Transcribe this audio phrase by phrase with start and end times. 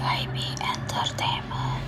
[0.00, 1.84] Entertainment.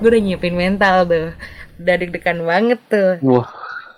[0.00, 1.28] gue udah nyiapin mental tuh
[1.80, 3.48] udah deg-degan banget tuh Wah,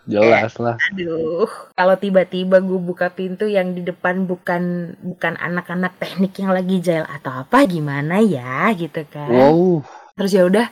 [0.06, 0.78] jelas lah.
[0.92, 6.78] aduh kalau tiba-tiba gue buka pintu yang di depan bukan bukan anak-anak teknik yang lagi
[6.78, 9.82] jail atau apa gimana ya gitu kan Wow.
[10.14, 10.66] terus ya udah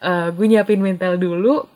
[0.00, 1.66] eh, gue nyiapin mental dulu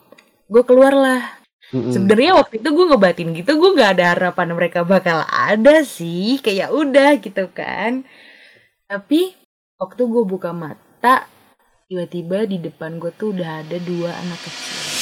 [0.49, 1.93] gue keluar lah Mm-mm.
[1.95, 6.39] sebenarnya waktu itu gue ngebatin gitu gue nggak ada harapan mereka bakal ada sih.
[6.45, 8.05] Kayak udah gitu kan.
[8.91, 9.33] Tapi
[9.81, 11.27] waktu gue buka mata
[11.89, 14.94] tiba-tiba di depan gue tuh udah ada dua anak kecil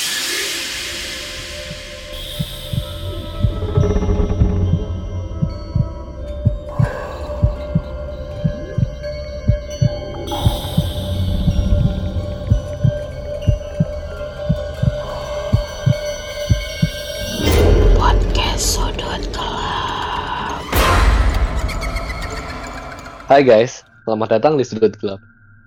[23.32, 25.16] Hai guys, selamat datang di Sudut Gelap.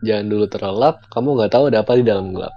[0.06, 2.54] Jangan dulu terlelap, kamu nggak tahu ada apa di dalam gelap.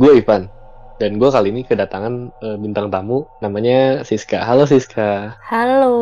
[0.00, 0.48] Gue Ivan,
[0.96, 4.40] dan gue kali ini kedatangan eh, bintang tamu namanya Siska.
[4.40, 5.36] Halo Siska.
[5.44, 5.92] halo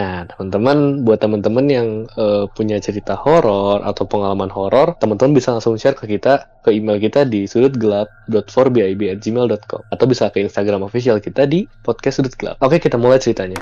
[0.00, 5.76] Nah, teman-teman, buat teman-teman yang eh, punya cerita horor atau pengalaman horor, teman-teman bisa langsung
[5.76, 11.68] share ke kita ke email kita di sudutgelap.4bib@gmail.com atau bisa ke Instagram official kita di
[11.84, 12.56] podcast sudut gelap.
[12.64, 13.60] Oke, kita mulai ceritanya.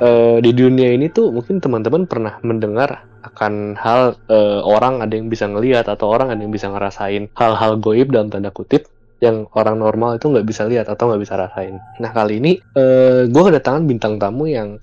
[0.00, 5.28] Eh, di dunia ini tuh mungkin teman-teman pernah mendengar akan hal eh, orang ada yang
[5.28, 8.88] bisa ngelihat atau orang ada yang bisa ngerasain hal-hal goib dalam tanda kutip
[9.20, 11.76] yang orang normal itu nggak bisa lihat atau nggak bisa rasain.
[12.00, 14.80] Nah kali ini eh gue kedatangan bintang tamu yang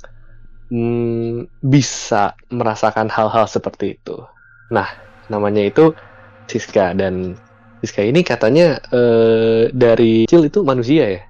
[0.70, 4.22] mm, bisa merasakan hal-hal seperti itu.
[4.70, 4.86] Nah
[5.34, 5.98] namanya itu
[6.46, 7.34] Siska dan
[7.82, 11.22] Siska ini katanya eh dari kecil itu manusia ya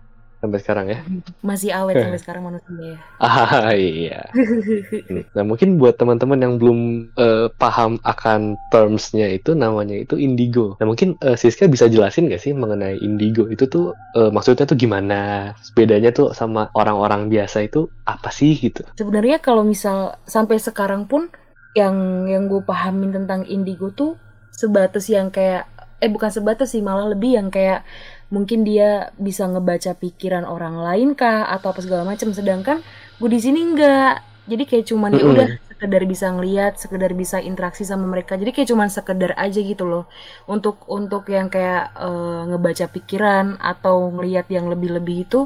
[0.48, 1.00] sampai sekarang ya.
[1.44, 4.28] masih awet sampai sekarang manusia ya Ah iya.
[5.36, 6.80] Nah mungkin buat teman-teman yang belum
[7.18, 10.78] eh, paham akan termsnya itu namanya itu indigo.
[10.82, 14.78] Nah mungkin eh, Siska bisa jelasin nggak sih mengenai indigo itu tuh eh, maksudnya tuh
[14.78, 15.54] gimana?
[15.78, 18.84] Bedanya tuh sama orang-orang biasa itu apa sih gitu?
[18.98, 21.30] sebenarnya kalau misal sampai sekarang pun
[21.76, 24.18] yang yang gue pahamin tentang indigo tuh
[24.52, 27.86] sebatas yang kayak eh bukan sebatas sih malah lebih yang kayak
[28.34, 32.30] mungkin dia bisa ngebaca pikiran orang lain kah atau apa segala macam.
[32.36, 32.78] Sedangkan
[33.20, 34.24] gue di sini enggak.
[34.48, 35.34] Jadi kayak cuman ya Mm-mm.
[35.34, 38.34] udah sekedar bisa ngeliat sekedar bisa interaksi sama mereka.
[38.40, 40.04] Jadi kayak cuman sekedar aja gitu loh.
[40.48, 45.40] Untuk untuk yang kayak eh, ngebaca pikiran atau ngeliat yang lebih-lebih itu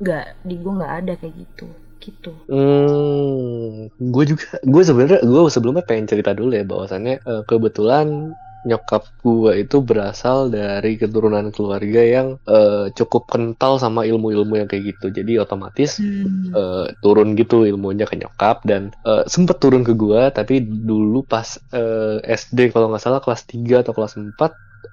[0.00, 0.24] enggak.
[0.44, 1.66] Di gue nggak ada kayak gitu.
[2.02, 2.32] Gitu.
[2.50, 9.02] Hmm, gue juga, gue sebenarnya gue sebelumnya pengen cerita dulu ya bahwasannya eh, kebetulan nyokap
[9.26, 15.10] gue itu berasal dari keturunan keluarga yang eh, cukup kental sama ilmu-ilmu yang kayak gitu.
[15.10, 20.30] Jadi otomatis eh, turun gitu ilmunya ke nyokap dan eh, sempet turun ke gua.
[20.30, 24.30] Tapi dulu pas eh, SD kalau nggak salah kelas 3 atau kelas 4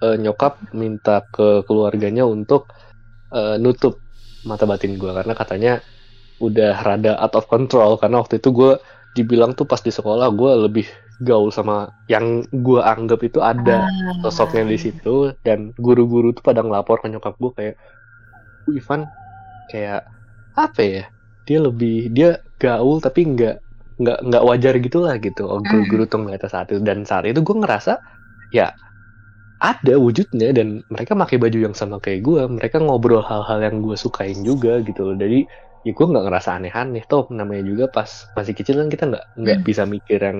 [0.01, 2.73] eh, nyokap minta ke keluarganya untuk
[3.29, 4.01] eh, nutup
[4.49, 5.13] mata batin gua.
[5.21, 5.73] Karena katanya
[6.41, 8.01] udah rada out of control.
[8.01, 8.81] Karena waktu itu gua
[9.13, 10.89] dibilang tuh pas di sekolah gua lebih
[11.27, 13.87] gaul sama yang gua anggap itu ada Ah.
[14.23, 17.75] sosoknya di situ dan guru-guru tuh pada ngelapor ke nyokap gue kayak
[18.65, 19.01] "Bu Ivan
[19.71, 20.01] kayak
[20.57, 21.03] apa ya?
[21.47, 22.29] Dia lebih dia
[22.61, 23.55] gaul tapi nggak
[24.01, 25.43] nggak nggak wajar gitu lah gitu.
[25.51, 26.81] Oh, guru-guru tuh ngeliatnya saat itu.
[26.83, 27.93] Dan saat itu gue ngerasa
[28.53, 28.71] ya
[29.59, 33.95] ada wujudnya dan mereka pakai baju yang sama kayak gue mereka ngobrol hal-hal yang gue
[33.99, 35.15] sukain juga gitu loh.
[35.19, 35.43] Jadi
[35.87, 37.03] ya gue nggak ngerasa aneh-aneh.
[37.11, 39.67] Toh namanya juga pas masih kecil kan kita nggak nggak Hmm.
[39.67, 40.39] bisa mikir yang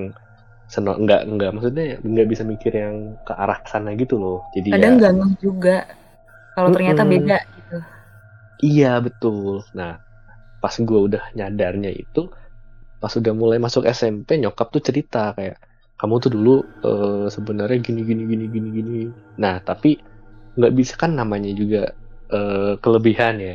[0.74, 2.96] seno nggak nggak maksudnya nggak bisa mikir yang
[3.28, 4.38] ke arah sana gitu loh.
[4.56, 4.96] Jadi kadang ya.
[5.02, 5.76] ganggu juga
[6.56, 7.14] kalau ternyata Mm-mm.
[7.14, 7.78] beda gitu.
[8.66, 9.54] Iya betul.
[9.78, 9.90] Nah
[10.62, 12.20] pas gue udah nyadarnya itu
[13.02, 15.58] pas udah mulai masuk SMP nyokap tuh cerita kayak
[16.00, 16.50] kamu tuh dulu
[16.88, 18.94] eh, sebenarnya gini gini gini gini gini.
[19.44, 19.90] Nah tapi
[20.58, 21.78] nggak bisa kan namanya juga
[22.36, 23.54] eh, kelebihan ya.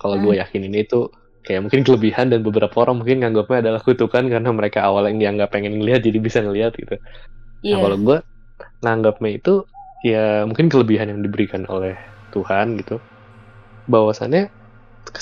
[0.00, 1.02] Kalau gue yakin ini tuh
[1.46, 5.72] kayak mungkin kelebihan dan beberapa orang mungkin nganggapnya adalah kutukan karena mereka awalnya dianggap pengen
[5.78, 6.94] ngelihat jadi bisa ngelihat gitu
[7.62, 8.18] iya Nah, kalau gue
[8.84, 9.50] nganggapnya itu
[10.04, 11.94] ya mungkin kelebihan yang diberikan oleh
[12.34, 13.02] Tuhan gitu.
[13.92, 14.50] Bahwasannya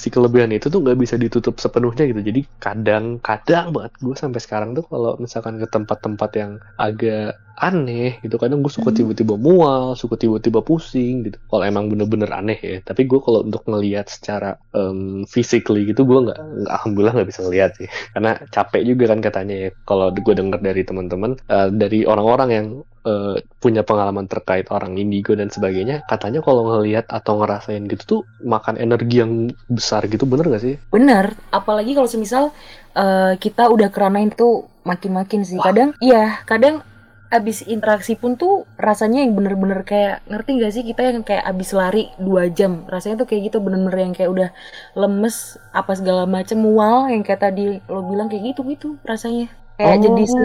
[0.03, 2.21] si kelebihan itu tuh nggak bisa ditutup sepenuhnya gitu.
[2.31, 8.37] Jadi kadang-kadang banget gue sampai sekarang tuh kalau misalkan ke tempat-tempat yang agak aneh gitu,
[8.41, 11.39] kadang gue suka tiba-tiba mual, suka tiba-tiba pusing gitu.
[11.51, 12.79] Kalau emang bener-bener aneh ya.
[12.83, 16.39] Tapi gue kalau untuk ngelihat secara em, physically gitu, gue nggak,
[16.71, 20.83] alhamdulillah nggak bisa ngelihat sih karena capek juga kan katanya ya kalau gue denger dari
[20.87, 22.67] teman-teman eh, dari orang-orang yang
[23.05, 28.21] eh, punya pengalaman terkait orang indigo dan sebagainya, katanya kalau ngelihat atau ngerasain gitu tuh
[28.45, 30.75] makan energi yang besar gitu, bener gak sih?
[30.89, 32.55] Bener, apalagi kalau semisal
[32.97, 35.57] eh, kita udah keranain tuh makin-makin sih.
[35.61, 36.85] Kadang, iya, kadang
[37.33, 41.71] abis interaksi pun tuh rasanya yang bener-bener kayak ngerti gak sih kita yang kayak abis
[41.75, 44.49] lari dua jam rasanya tuh kayak gitu bener-bener yang kayak udah
[44.95, 49.99] lemes apa segala macem mual yang kayak tadi lo bilang kayak gitu gitu rasanya kayak
[50.07, 50.45] jadi se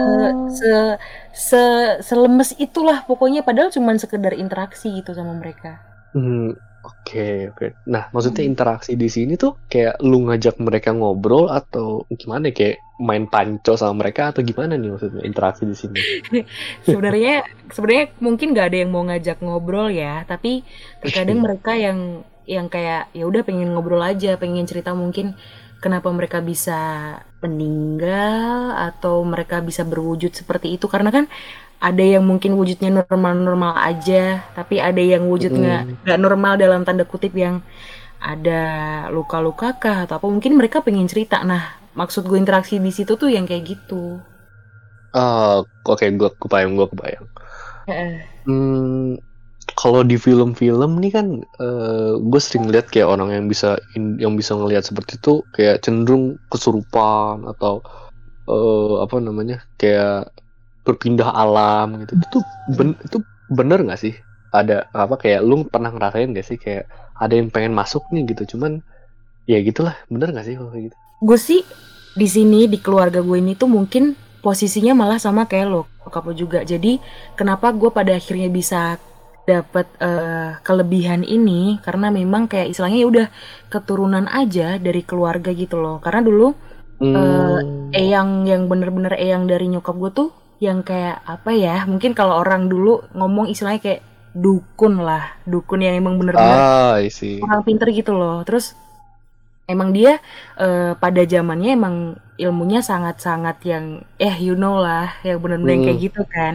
[0.49, 0.69] se
[1.33, 1.61] se
[2.01, 5.77] selemes itulah pokoknya padahal cuman sekedar interaksi gitu sama mereka
[6.13, 6.57] Hmm,
[6.89, 7.65] oke oke.
[7.93, 11.85] Nah, maksudnya interaksi di sini tuh kayak lu ngajak mereka ngobrol atau
[12.21, 12.49] gimana?
[12.49, 12.53] ya?
[12.57, 16.01] Kayak main panco sama mereka atau gimana nih maksudnya interaksi di sini?
[16.89, 20.63] sebenarnya sebenarnya mungkin gak ada yang mau ngajak ngobrol ya tapi
[21.03, 25.37] terkadang mereka yang yang kayak ya udah pengen ngobrol aja pengen cerita mungkin
[25.83, 26.73] kenapa mereka bisa
[27.43, 31.25] meninggal atau mereka bisa berwujud seperti itu karena kan
[31.79, 36.03] ada yang mungkin wujudnya normal-normal aja tapi ada yang wujudnya Mm.
[36.03, 37.63] nggak normal dalam tanda kutip yang
[38.19, 38.61] ada
[39.15, 43.29] luka-luka kah atau apa mungkin mereka pengen cerita nah maksud gue interaksi di situ tuh
[43.35, 44.03] yang kayak gitu
[45.21, 45.55] Ah,
[45.91, 47.25] oke, gua kebayang, gua kebayang.
[48.47, 49.19] Hmm,
[49.79, 51.27] kalau di film-film nih kan,
[52.31, 56.23] gue sering lihat kayak orang yang bisa in- yang bisa ngelihat seperti itu kayak cenderung
[56.51, 57.73] kesurupan atau
[58.51, 60.31] eh, apa namanya kayak
[60.85, 62.13] berpindah alam gitu.
[62.19, 62.43] Itu tuh
[62.77, 63.17] ben- itu
[63.59, 64.13] bener nggak sih?
[64.55, 66.85] Ada apa kayak lu pernah ngerasain gak sih kayak
[67.21, 68.73] ada yang pengen masuk nih gitu, cuman
[69.51, 70.97] ya gitulah, bener nggak sih kalau kayak gitu?
[71.19, 71.59] gue sih
[72.19, 74.04] di sini di keluarga gue ini tuh mungkin
[74.45, 76.60] posisinya malah sama kayak lo bokap lo juga.
[76.71, 77.00] Jadi
[77.39, 78.80] kenapa gue pada akhirnya bisa
[79.48, 81.80] dapat eh, kelebihan ini?
[81.86, 83.27] Karena memang kayak istilahnya ya udah
[83.74, 85.98] keturunan aja dari keluarga gitu loh.
[86.04, 86.48] Karena dulu
[87.00, 87.63] Hmm,
[87.95, 90.30] eyang yang bener-bener eyang dari nyokap gue tuh
[90.60, 94.01] yang kayak apa ya mungkin kalau orang dulu ngomong istilahnya kayak
[94.36, 95.24] dukun lah.
[95.48, 97.00] Dukun yang emang bener-bener ah,
[97.44, 98.44] orang pinter gitu loh.
[98.48, 98.75] Terus
[99.69, 100.18] emang dia
[100.57, 101.95] eh, pada zamannya emang
[102.39, 103.86] ilmunya sangat-sangat yang
[104.18, 106.07] eh you know lah, yang benar-benar yang kayak Hmm.
[106.07, 106.54] gitu kan.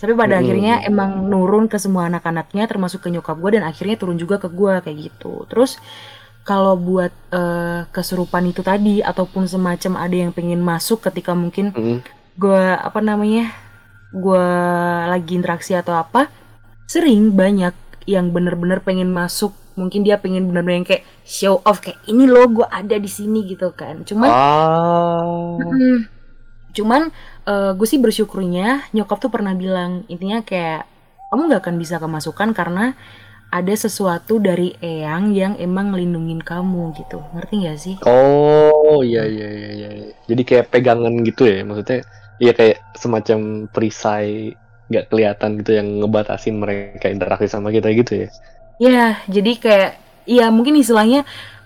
[0.00, 0.42] Tapi pada Hmm.
[0.44, 4.48] akhirnya emang nurun ke semua anak-anaknya termasuk ke nyokap gue dan akhirnya turun juga ke
[4.52, 5.46] gue kayak gitu.
[5.50, 5.78] Terus
[6.44, 12.00] kalau buat eh, kesurupan itu tadi ataupun semacam ada yang pengen masuk ketika mungkin Hmm.
[12.40, 13.52] gue apa namanya
[14.10, 14.46] gue
[15.12, 16.26] lagi interaksi atau apa
[16.90, 17.74] sering banyak
[18.10, 22.46] yang bener-bener pengen masuk mungkin dia pengen bener-bener yang kayak show off kayak ini loh
[22.50, 24.28] gue ada di sini gitu kan cuman.
[25.60, 25.98] Mm,
[26.70, 27.02] cuman
[27.74, 30.86] gue sih bersyukurnya nyokap tuh pernah bilang intinya kayak
[31.30, 32.94] kamu nggak akan bisa kemasukan karena
[33.50, 39.48] ada sesuatu dari eyang yang emang ngelindungin kamu gitu ngerti gak sih Oh iya iya
[39.50, 39.88] iya iya.
[39.90, 40.10] iya.
[40.26, 42.02] Jadi kayak pegangan gitu ya maksudnya.
[42.42, 44.54] Iya kayak semacam perisai
[44.90, 48.28] nggak kelihatan gitu yang ngebatasin mereka interaksi sama kita gitu ya.
[48.80, 49.90] Ya, jadi kayak
[50.24, 51.18] ya mungkin istilahnya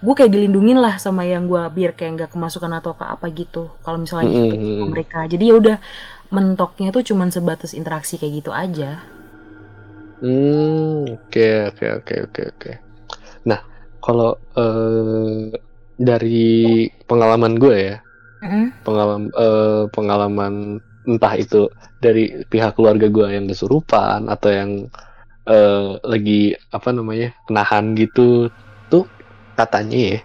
[0.05, 3.71] gue kayak dilindungin lah sama yang gue biar kayak nggak kemasukan atau ke apa gitu.
[3.85, 4.91] Kalau misalnya gitu sama mm-mm.
[4.93, 5.19] mereka.
[5.33, 5.77] Jadi ya udah
[6.35, 8.87] mentoknya tuh cuman sebatas interaksi kayak gitu aja.
[10.23, 12.71] Hmm oke oke oke oke oke.
[13.49, 13.61] Nah
[14.05, 15.43] kalau eh,
[15.99, 17.97] dari pengalaman gue ya
[18.43, 18.73] Mm-mm.
[18.87, 20.55] pengalaman eh, pengalaman
[21.09, 21.69] entah itu
[22.05, 22.23] dari
[22.53, 24.71] pihak keluarga gue yang kesurupan atau yang
[25.49, 28.49] eh, lagi apa namanya nahan gitu.
[28.93, 29.05] Tuh
[29.59, 30.19] katanya ya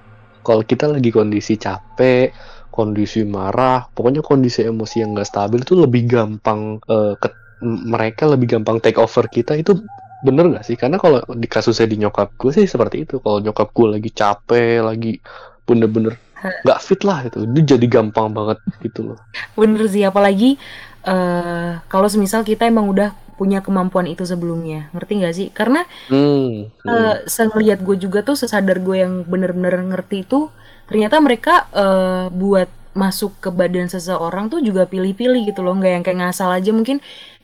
[0.45, 2.33] kalau kita lagi kondisi capek
[2.73, 8.47] kondisi marah pokoknya kondisi emosi yang gak stabil tuh lebih gampang eh, ke- mereka lebih
[8.59, 9.59] gampang take over kita.
[9.59, 9.83] Itu
[10.23, 10.75] bener gak sih?
[10.79, 13.19] Karena kalau di kasusnya di nyokap gue sih seperti itu.
[13.19, 15.19] Kalau nyokap gue lagi capek lagi
[15.67, 16.15] bener-bener
[16.63, 17.43] nggak fit lah itu.
[17.51, 19.19] Dia jadi gampang banget gitu loh.
[19.59, 20.55] Bener sih, apalagi
[21.03, 25.47] eh kalau semisal kita emang udah punya kemampuan itu sebelumnya, ngerti nggak sih?
[25.55, 25.79] Karena
[26.09, 27.13] Hmm, hmm.
[27.13, 30.49] eh selihat gue juga tuh sesadar gue yang bener-bener ngerti itu
[30.89, 36.03] ternyata mereka eh, buat masuk ke badan seseorang tuh juga pilih-pilih gitu loh nggak yang
[36.05, 36.97] kayak ngasal aja mungkin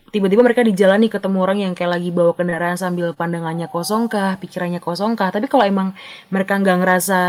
[0.09, 4.09] tiba-tiba mereka di jalan nih ketemu orang yang kayak lagi bawa kendaraan sambil pandangannya kosong
[4.09, 5.89] kah pikirannya kosong kah tapi kalau emang
[6.33, 7.19] mereka nggak ngerasa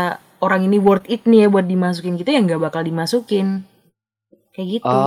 [0.41, 3.61] orang ini worth it nih ya buat dimasukin gitu ya nggak bakal dimasukin
[4.55, 5.01] kayak gitu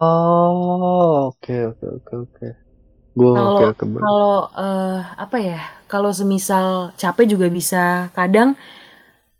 [0.00, 2.46] Oh, oke oke oke oke.
[3.14, 3.72] Kalau-.
[3.78, 5.60] Kalau eh, apa ya?
[5.86, 8.10] Kalau semisal capek juga bisa.
[8.10, 8.58] Kadang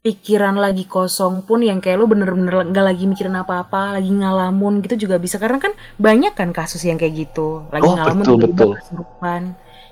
[0.04, 5.08] pikiran lagi kosong pun yang kayak lu bener-bener nggak lagi mikirin apa-apa, lagi ngalamun gitu
[5.08, 5.40] juga bisa.
[5.40, 7.64] Karena kan banyak kan kasus yang kayak gitu.
[7.72, 8.70] Lagi Oh, ngalamun betul, betul.
[8.78, 9.42] kesurupan.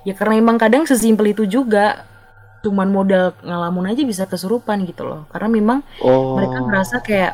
[0.05, 2.05] Ya karena emang kadang sesimpel itu juga.
[2.63, 5.27] Cuman modal ngalamun aja bisa kesurupan gitu loh.
[5.35, 6.39] Karena memang Oh.
[6.39, 7.33] mereka ngerasa kayak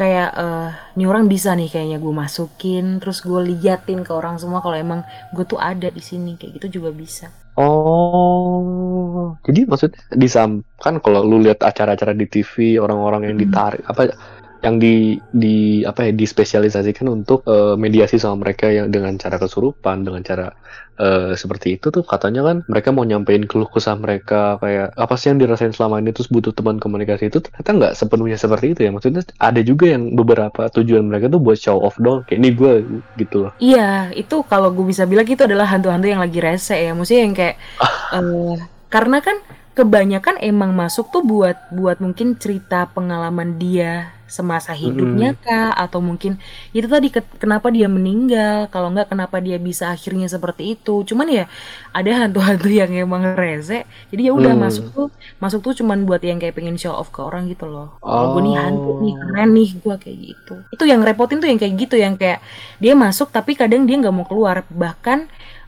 [0.00, 4.60] kayak eh ini orang bisa nih kayaknya gue masukin terus gue liatin ke orang semua
[4.64, 5.00] kalau emang
[5.34, 7.26] gue tuh ada di sini kayak gitu juga bisa
[7.58, 13.42] Oh, jadi maksudnya disam kan kalau lu lihat acara-acara di TV orang-orang yang Hmm.
[13.42, 14.14] ditarik apa
[14.58, 20.02] yang di di apa ya dispesialisasikan untuk eh, mediasi sama mereka yang dengan cara kesurupan
[20.02, 20.50] dengan cara
[20.98, 25.30] eh, seperti itu tuh katanya kan mereka mau nyampein keluh kesah mereka kayak apa sih
[25.30, 28.90] yang dirasain selama ini terus butuh teman komunikasi itu ternyata nggak sepenuhnya seperti itu ya.
[28.90, 32.72] Maksudnya ada juga yang beberapa tujuan mereka tuh buat show off doang kayak ini gue
[33.14, 33.52] gitu loh.
[33.62, 36.92] Iya, itu kalau gue bisa bilang itu adalah hantu-hantu yang lagi rese ya.
[36.98, 37.56] Maksudnya yang kayak
[38.18, 38.56] eh,
[38.90, 39.38] karena kan
[39.78, 46.36] kebanyakan emang masuk tuh buat buat mungkin cerita pengalaman dia semasa hidupnya kah atau mungkin
[46.70, 51.02] itu tadi ke- kenapa dia meninggal, kalau nggak kenapa dia bisa akhirnya seperti itu.
[51.02, 51.44] Cuman ya
[51.90, 53.88] ada hantu-hantu yang emang rese.
[54.12, 54.62] Jadi ya udah Hmm.
[54.62, 55.08] masuk tuh
[55.38, 57.96] masuk tuh cuman buat yang kayak pengen show off ke orang gitu loh.
[57.98, 59.20] Kalau gue nih hantu nih Oh.
[59.24, 60.54] keren nih gue kayak gitu.
[60.70, 62.44] Itu yang repotin tuh yang kayak gitu yang kayak
[62.76, 65.24] dia masuk tapi kadang dia nggak mau keluar bahkan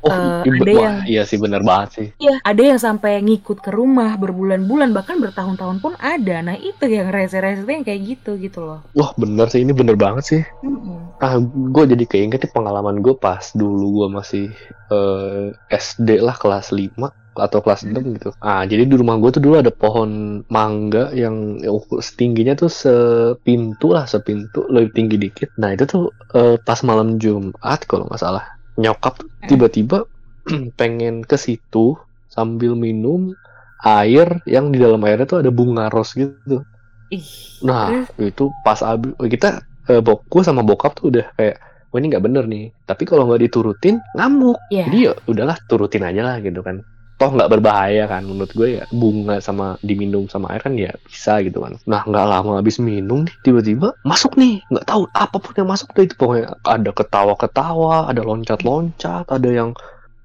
[0.06, 0.12] oh
[0.48, 3.70] iba- ada wah, yang- iya sih benar banget sih ya ada yang sampai ngikut ke
[3.72, 8.80] rumah berbulan-bulan bahkan bertahun-tahun pun ada nah itu yang rese-rese yang kayak gitu gitu loh
[8.96, 11.12] wah bener sih ini bener banget sih Mm-mm.
[11.20, 14.44] Ah, gue jadi keinget pengalaman gue pas dulu gue masih
[14.88, 18.32] eh, SD lah kelas 5 atau kelas 6 gitu.
[18.40, 22.72] Ah, jadi di rumah gue tuh dulu ada pohon mangga yang ya, ukur- setingginya tuh
[22.72, 25.48] sepintu lah, sepintu lebih tinggi dikit.
[25.60, 26.04] Nah, itu tuh
[26.36, 28.44] eh, pas malam Jumat kalau nggak salah.
[28.80, 30.08] Nyokap tuh tiba-tiba
[30.80, 32.00] pengen ke situ
[32.32, 33.36] sambil minum
[33.84, 36.64] air yang di dalam airnya tuh ada bunga ros gitu.
[37.12, 41.56] ih Nah, itu pas abis kita eh, bokku sama bokap tuh udah kayak,
[41.92, 42.72] wah ini nggak bener nih.
[42.88, 44.56] Tapi kalau nggak diturutin ngamuk.
[44.72, 46.80] ya Jadi ya udahlah turutin aja lah gitu kan.
[47.20, 48.24] Toh nggak berbahaya kan.
[48.24, 51.76] Menurut gue ya bunga sama diminum sama air kan ya bisa gitu kan.
[51.84, 54.64] Nah nggak lama habis minum nih tiba-tiba masuk nih.
[54.72, 56.16] Nggak tahu apa pun yang masuk tuh itu.
[56.16, 59.76] Pokoknya ada ketawa-ketawa, ada loncat-loncat, ada yang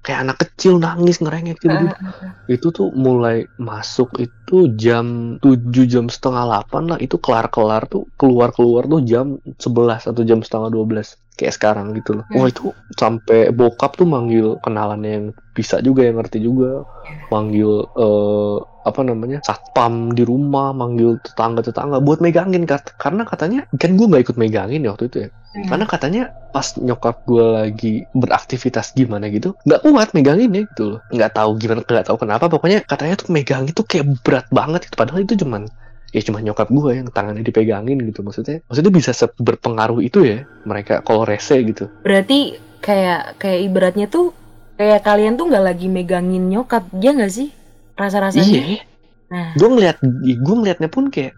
[0.06, 1.98] kayak anak kecil nangis ngerengek tiba-tiba.
[2.46, 4.45] Itu tuh mulai masuk itu
[4.78, 6.98] jam 7 jam setengah 8 lah.
[7.02, 12.24] Itu kelar-kelar tuh keluar-keluar tuh jam 11 atau jam setengah 12 kayak sekarang gitu loh.
[12.32, 16.88] Wah itu sampai bokap tuh manggil kenalannya yang bisa juga yang ngerti juga.
[17.28, 22.64] Manggil eh, apa namanya satpam di rumah manggil tetangga-tetangga buat megangin.
[22.64, 25.30] Kat karena katanya kan gue nggak ikut megangin ya waktu itu ya.
[25.56, 25.72] Hmm.
[25.72, 26.22] karena katanya
[26.52, 31.00] pas nyokap gue lagi beraktivitas gimana gitu nggak kuat meganginnya gitu loh.
[31.08, 32.44] Nggak tahu gimana nggak tahu kenapa.
[32.52, 35.70] Pokoknya katanya tuh megang itu kayak berat banget itu padahal itu cuman
[36.14, 38.20] ya cuma nyokap gue yang tangannya dipegangin gitu.
[38.24, 41.88] Maksudnya maksudnya bisa berpengaruh itu ya mereka kalau rese gitu.
[42.00, 44.32] Berarti kayak kayak ibaratnya tuh
[44.76, 47.48] kayak kalian tuh nggak lagi megangin nyokap ya nggak sih?
[47.96, 48.44] Rasa-rasanya?
[48.44, 48.80] Iya.
[49.26, 49.50] Nah.
[49.58, 51.34] Gue ngeliat gue ngeliatnya pun kayak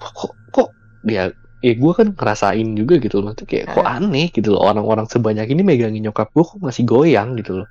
[0.00, 0.68] kok kok, kok
[1.04, 3.30] dia eh gue kan ngerasain juga gitu loh.
[3.30, 7.36] Maksudnya kayak kok aneh gitu loh orang-orang sebanyak ini megangin nyokap gue kok masih goyang?
[7.36, 7.68] gitu loh.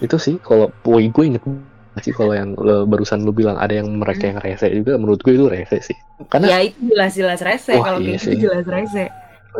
[0.00, 1.42] Itu sih kalau woi gue inget
[2.00, 5.34] sih kalau yang lo- barusan lu bilang ada yang mereka yang rese juga menurut gue
[5.36, 5.96] itu rese sih.
[6.30, 9.04] Karena ya itu jelas-jelas rese kalau iya kayak gitu jelas rese.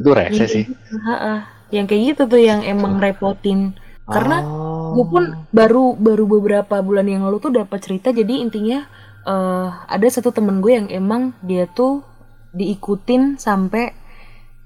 [0.00, 0.64] Itu rese Yang sih.
[1.04, 1.34] Ha-ha.
[1.68, 3.76] yang kayak gitu tuh yang emang repotin.
[4.04, 4.92] Karena Oh.
[4.96, 8.84] gue pun baru baru beberapa bulan yang lalu tuh dapat cerita jadi intinya
[9.22, 12.02] eh ada satu temen gue yang emang dia tuh
[12.52, 13.94] diikutin sampai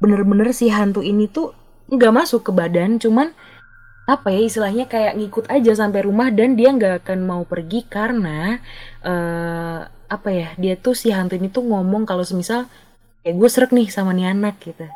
[0.02, 1.54] bener-bener si hantu ini tuh
[1.86, 3.30] nggak masuk ke badan cuman
[4.06, 8.62] apa ya istilahnya kayak ngikut aja sampai rumah dan dia nggak akan mau pergi karena
[9.02, 9.80] eh
[10.16, 12.70] apa ya dia tuh si hantu ini tuh ngomong kalau semisal
[13.22, 14.86] kayak gue serak nih sama nih anak gitu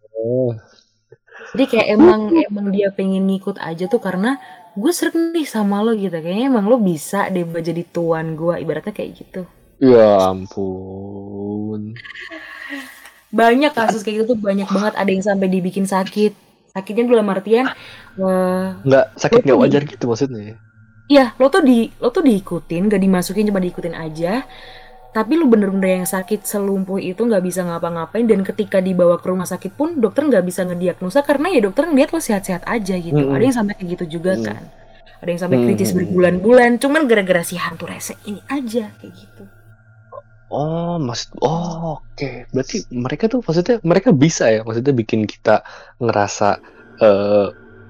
[1.55, 4.31] Jadi kayak emang emang dia pengen ngikut aja tuh karena
[4.77, 6.13] gue seret nih sama lo gitu.
[6.13, 9.43] Kayaknya emang lo bisa deh buat jadi tuan gue ibaratnya kayak gitu.
[9.81, 12.01] ya ampun
[13.31, 14.95] Banyak kasus kayak gitu tuh banyak banget.
[14.97, 16.46] Ada yang sampai dibikin sakit.
[16.77, 17.67] Sakitnya dalam artian
[18.21, 20.61] eh nggak sakit nggak wajar gitu maksudnya
[21.07, 24.43] Iya, lo tuh di lo tuh diikutin, gak dimasukin cuma diikutin aja.
[25.15, 29.47] Tapi lo bener-bener yang sakit selumpuh itu nggak bisa ngapa-ngapain dan ketika dibawa ke rumah
[29.47, 33.17] sakit pun dokter nggak bisa ngediagnosa karena ya dokter ngeliat lo sehat-sehat aja gitu.
[33.17, 33.33] Mm-mm.
[33.39, 34.45] Ada yang sampai kayak gitu juga Mm.
[34.51, 34.63] kan.
[35.23, 35.99] Ada yang sampai kritis mm, mm.
[36.11, 39.43] berbulan-bulan, cuman gara-gara si hantu rese ini aja kayak gitu.
[40.47, 42.47] Oh, maksud oh oke.
[42.55, 45.67] Berarti mereka tuh maksudnya mereka bisa ya, maksudnya bikin kita
[45.99, 46.63] ngerasa
[47.03, 47.47] eh,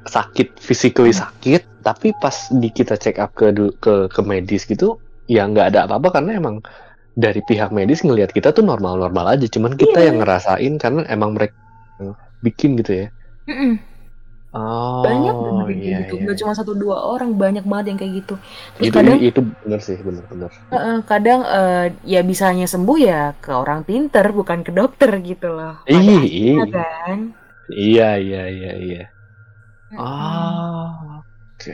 [0.07, 5.45] sakit, physically sakit, tapi pas di kita check up ke ke ke medis gitu, ya
[5.45, 6.57] nggak ada apa-apa karena emang
[7.13, 10.07] dari pihak medis ngelihat kita tuh normal-normal aja, cuman kita Iya.
[10.13, 11.57] yang ngerasain karena emang mereka
[12.41, 13.07] bikin gitu ya.
[13.49, 13.96] Mm-mm.
[14.57, 16.23] Oh, banyak banget yang kayak iya, gitu iya.
[16.25, 18.35] nggak cuma satu dua orang banyak banget yang kayak gitu
[18.75, 20.51] terus Itu, kadang itu bener sih, bener-bener.
[20.73, 25.75] Heeh, kadang eh, ya bisanya sembuh ya ke orang pinter bukan ke dokter gitu loh
[25.87, 27.19] Iya, akhirnya iya, kan
[27.87, 29.03] iya, iya, iya, iya.
[29.99, 31.21] Ah,
[31.57, 31.73] oke.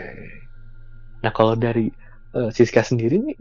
[1.24, 1.86] Nah, kalau dari
[2.38, 3.36] eh, Siska sendiri nih,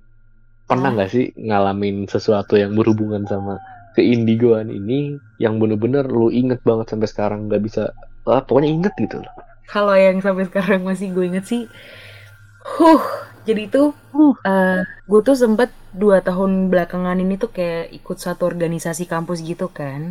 [0.69, 0.93] pernah Ah.
[0.95, 3.53] nggak sih ngalamin sesuatu yang berhubungan sama
[3.97, 7.83] keindigoan ini yang bener-bener lu inget banget sampai sekarang nggak bisa,
[8.29, 9.17] ah, pokoknya inget gitu.
[9.23, 9.33] Loh.
[9.71, 11.61] kalau yang sampai sekarang masih gue inget sih
[12.77, 13.01] huh
[13.47, 13.83] jadi itu
[14.45, 15.69] eh gue tuh sempet
[16.01, 20.01] dua tahun belakangan ini tuh kayak ikut satu organisasi kampus gitu kan.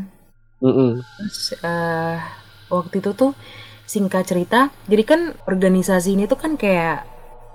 [0.62, 1.04] Mm-mm.
[1.16, 2.18] terus eh
[2.76, 3.32] waktu itu tuh
[3.92, 7.06] singkat cerita jadi kan organisasi ini tuh kan kayak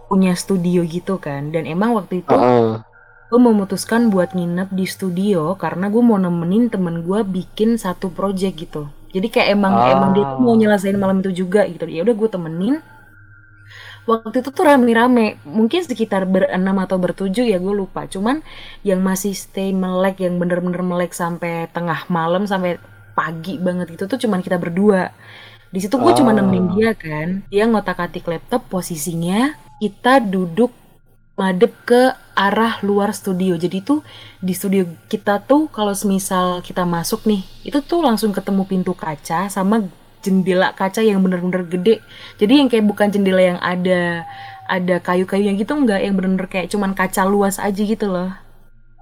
[0.09, 1.41] punya studio gitu kan.
[1.53, 2.85] Dan emang waktu itu Ah,
[3.29, 8.55] gue memutuskan buat nginep di studio karena gue mau nemenin temen gue bikin satu project
[8.63, 8.83] gitu
[9.15, 9.91] jadi kayak emang Ah.
[9.95, 11.87] emang dia tuh mau nyelesain malam itu juga gitu.
[11.87, 12.75] Ya udah gue temenin.
[14.05, 15.41] Waktu itu tuh rame-rame.
[15.49, 18.05] Mungkin sekitar berenam atau bertujuh ya gue lupa.
[18.05, 18.45] Cuman
[18.85, 22.77] yang masih stay melek yang bener-bener melek sampai tengah malam sampai
[23.17, 25.09] pagi banget gitu tuh cuman kita berdua.
[25.73, 26.37] Di situ gue cuma Ah.
[26.37, 27.27] nemenin dia kan.
[27.49, 29.57] Dia ngotak-atik laptop posisinya.
[29.81, 30.69] Kita duduk
[31.35, 32.01] madep ke
[32.35, 33.55] arah luar studio.
[33.55, 34.03] Jadi tuh
[34.43, 39.47] di studio kita tuh kalau semisal kita masuk nih itu tuh langsung ketemu pintu kaca
[39.47, 39.87] sama
[40.19, 42.03] jendela kaca yang bener-bener gede.
[42.37, 44.27] Jadi yang kayak bukan jendela yang ada
[44.65, 48.33] ada kayu-kayunya gitu enggak yang bener-bener kayak cuman kaca luas aja gitu loh.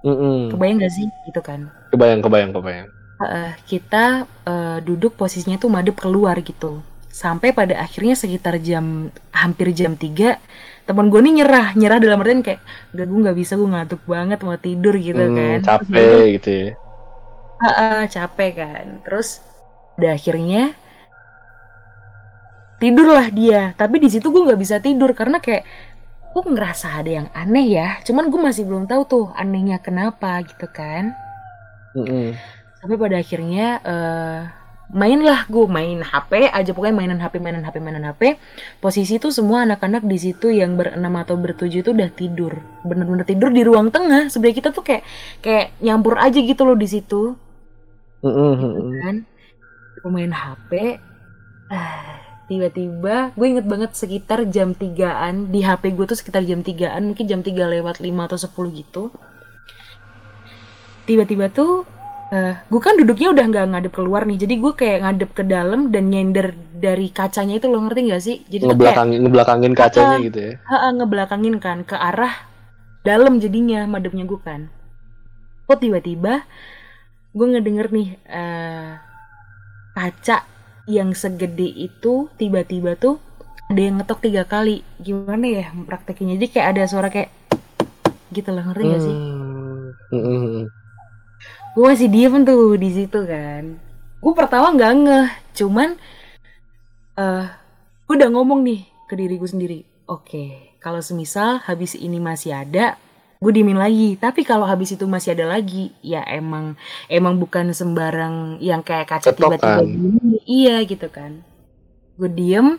[0.04, 0.52] Mm-mm.
[0.52, 1.08] kebayang gak sih?
[1.24, 1.72] Gitu kan.
[1.88, 2.88] Kebayang, kebayang, kebayang.
[3.24, 6.84] Heeh, kita eh, duduk posisinya tuh madep keluar gitu.
[7.08, 10.36] Sampai pada akhirnya sekitar jam hampir jam 3
[10.88, 12.60] teman gue nih nyerah nyerah dalam artian kayak
[12.96, 15.60] gak gue nggak bisa gue ngantuk banget mau tidur gitu Hmm, kan.
[15.66, 16.68] capek gitu ya.
[17.66, 18.86] "Ah, ah, capek kan.
[19.04, 19.28] Terus
[19.96, 20.62] pada akhirnya
[22.82, 23.72] tidurlah dia.
[23.80, 25.64] Tapi di situ gue nggak bisa tidur karena kayak
[26.34, 27.88] gue ngerasa ada yang aneh ya.
[28.06, 31.14] Cuman gue masih belum tahu tuh anehnya kenapa gitu kan.
[31.94, 32.34] Mm-mm.
[32.80, 34.40] sampai pada akhirnya eh
[34.92, 38.36] mainlah gue main HP aja pokoknya mainan HP mainan HP mainan HP
[38.84, 42.60] posisi tuh semua anak-anak di situ yang berenam atau bertujuh itu udah tidur.
[42.84, 44.28] Bener-bener tidur di ruang tengah.
[44.28, 45.02] Sebenarnya kita tuh kayak
[45.40, 47.32] kayak nyampur aja gitu loh di situ.
[48.20, 49.16] Gitu kan?
[50.04, 51.00] Gue main HP
[52.48, 57.24] tiba-tiba gue inget banget sekitar jam 3an di HP gue tuh sekitar jam 3an mungkin
[57.24, 59.02] jam 3 lewat 5 atau 10 gitu.
[61.08, 61.88] Tiba-tiba tuh
[62.34, 65.80] eh gue kan duduknya udah nggak ngadep keluar nih jadi gue kayak ngadep ke dalam
[65.94, 66.46] dan nyender
[66.84, 68.36] dari kacanya itu lo ngerti gak sih?
[68.52, 70.52] Jadi tuh kayak Ngebelakangin, ngebelakangin kacanya gitu ya.
[70.68, 72.34] ha ngebelakangin kan ke arah
[73.08, 74.60] dalam jadinya madepnya gue kan.
[75.68, 76.44] Kok tiba-tiba
[77.36, 78.90] gue ngedenger nih eh
[79.96, 80.38] kaca
[80.90, 83.16] yang segede itu tiba-tiba tuh
[83.70, 84.84] ada yang ngetok tiga kali.
[85.00, 86.36] Gimana ya praktekinnya?
[86.36, 87.30] Jadi kayak ada suara kayak
[88.34, 89.16] gitu loh ngerti gak sih?
[90.12, 90.83] Hmm.
[91.74, 93.82] Gue masih diem tuh di situ kan.
[94.22, 95.98] Gue pertama nggak ngeh cuman
[97.18, 97.46] eh
[98.06, 99.78] gue udah ngomong nih ke diri gue sendiri.
[100.06, 102.94] Oke kalau semisal habis ini masih ada
[103.42, 104.14] gue diemin lagi.
[104.14, 106.78] Tapi kalau habis itu masih ada lagi ya emang
[107.10, 110.38] emang bukan sembarang yang kayak kaca tiba-tiba gini.
[110.46, 111.42] Iya gitu kan.
[112.14, 112.78] Gue diem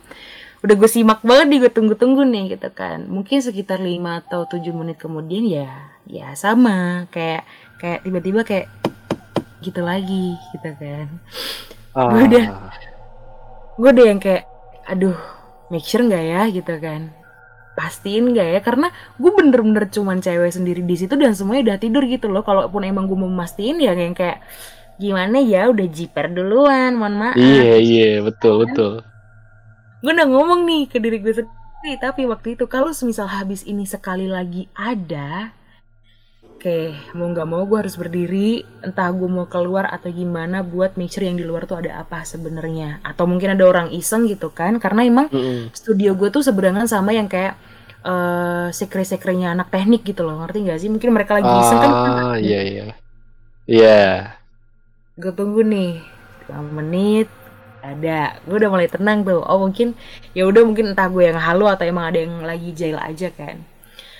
[0.63, 3.03] udah gue simak banget nih gue tunggu-tunggu nih gitu kan.
[3.11, 3.91] Mungkin sekitar 5
[4.23, 7.11] atau 7 menit kemudian ya ya sama.
[7.11, 7.43] Kayak
[7.75, 8.84] kayak tiba-tiba kayak
[9.65, 11.07] gitu lagi gitu kan.
[11.91, 12.13] Ah.
[12.13, 12.49] Gue udah-
[13.75, 14.45] gue udah yang kayak
[14.85, 15.17] aduh
[15.67, 16.41] make sure nggak ya?
[16.47, 17.09] Gitu kan.
[17.73, 18.59] Pastiin nggak ya?
[18.61, 22.39] Karena gue bener-bener cuman cewek sendiri di situ dan semuanya udah tidur gitu loh.
[22.39, 24.45] Kalaupun emang gue mau mastiin ya yang kayak
[24.95, 25.67] gimana ya?
[25.67, 27.35] Udah jiper duluan mohon maaf.
[27.35, 29.03] Iya, iya, betul, betul.
[29.97, 33.89] gue udah ngomong nih ke diri gue sendiri tapi waktu itu kalau semisal habis ini
[33.89, 35.49] sekali lagi ada
[36.65, 38.65] oke mau nggak mau gue harus berdiri.
[38.81, 42.25] Entah gue mau keluar atau gimana buat make sure yang di luar tuh ada apa
[42.25, 43.05] sebenarnya.
[43.05, 44.81] Atau mungkin ada orang iseng gitu kan?
[44.81, 45.69] Karena emang Mm-mm.
[45.77, 47.53] studio gue tuh seberangan sama yang kayak
[48.05, 50.41] eh sekre-sekrenya anak teknik gitu loh.
[50.41, 50.89] Ngerti gak sih?
[50.89, 51.91] Mungkin mereka lagi iseng kan?
[51.93, 52.83] Ah, iya, iya.
[53.69, 54.09] Iya.
[55.21, 56.01] gue tunggu nih.
[56.49, 57.29] 5 menit.
[57.85, 58.41] Ada.
[58.41, 59.93] Gue udah mulai tenang tuh oh mungkin
[60.33, 63.61] ya udah mungkin entah gue yang halu atau emang ada yang lagi jail aja kan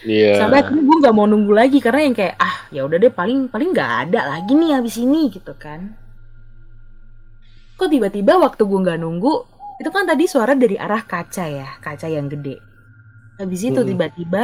[0.06, 0.38] Iya.
[0.38, 3.50] sampai akhirnya gue nggak mau nunggu lagi karena yang kayak ah ya udah deh paling
[3.50, 5.98] paling nggak ada lagi nih habis ini gitu kan
[7.76, 9.34] kok tiba-tiba waktu gue nggak nunggu
[9.82, 12.62] itu kan tadi suara dari arah kaca ya kaca yang gede
[13.41, 13.89] habis itu Mm-mm.
[13.91, 14.44] tiba-tiba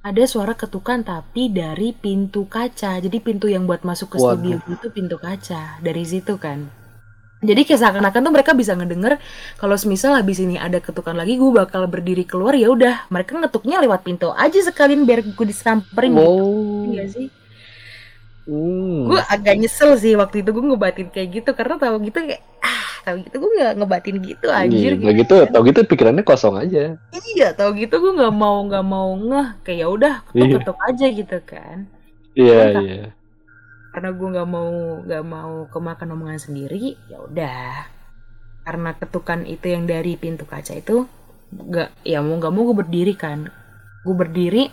[0.00, 4.34] ada suara ketukan tapi dari pintu kaca jadi pintu yang buat masuk ke Waduh.
[4.34, 6.68] studio itu pintu kaca dari situ kan
[7.40, 9.16] jadi kayak seakan-akan tuh mereka bisa ngedenger
[9.56, 13.80] kalau semisal habis ini ada ketukan lagi gue bakal berdiri keluar ya udah mereka ngetuknya
[13.80, 16.90] lewat pintu aja sekalian biar gue disamperin gitu Wow.
[16.90, 17.26] Iya sih
[18.44, 19.06] Hmm.
[19.06, 22.82] gue agak nyesel sih waktu itu gue ngebatin kayak gitu karena tahu gitu kayak ah
[23.04, 26.98] tahu gitu gue nggak ngebatin gitu anjir Iya, gitu, tau gitu pikirannya kosong aja.
[27.30, 30.56] iya tahu gitu gue nggak mau nggak mau ngeh kayak ya udah ketuk Iya.
[30.58, 31.76] ketuk aja gitu kan
[32.32, 32.82] Iya, Mantap.
[32.82, 33.04] iya.
[33.90, 34.72] Karena gue nggak mau
[35.02, 37.90] nggak mau kemakan omongan sendiri ya udah.
[38.62, 41.06] Karena ketukan itu yang dari pintu kaca itu
[41.50, 43.50] nggak ya mau nggak mau gue berdiri kan.
[44.06, 44.70] Gue berdiri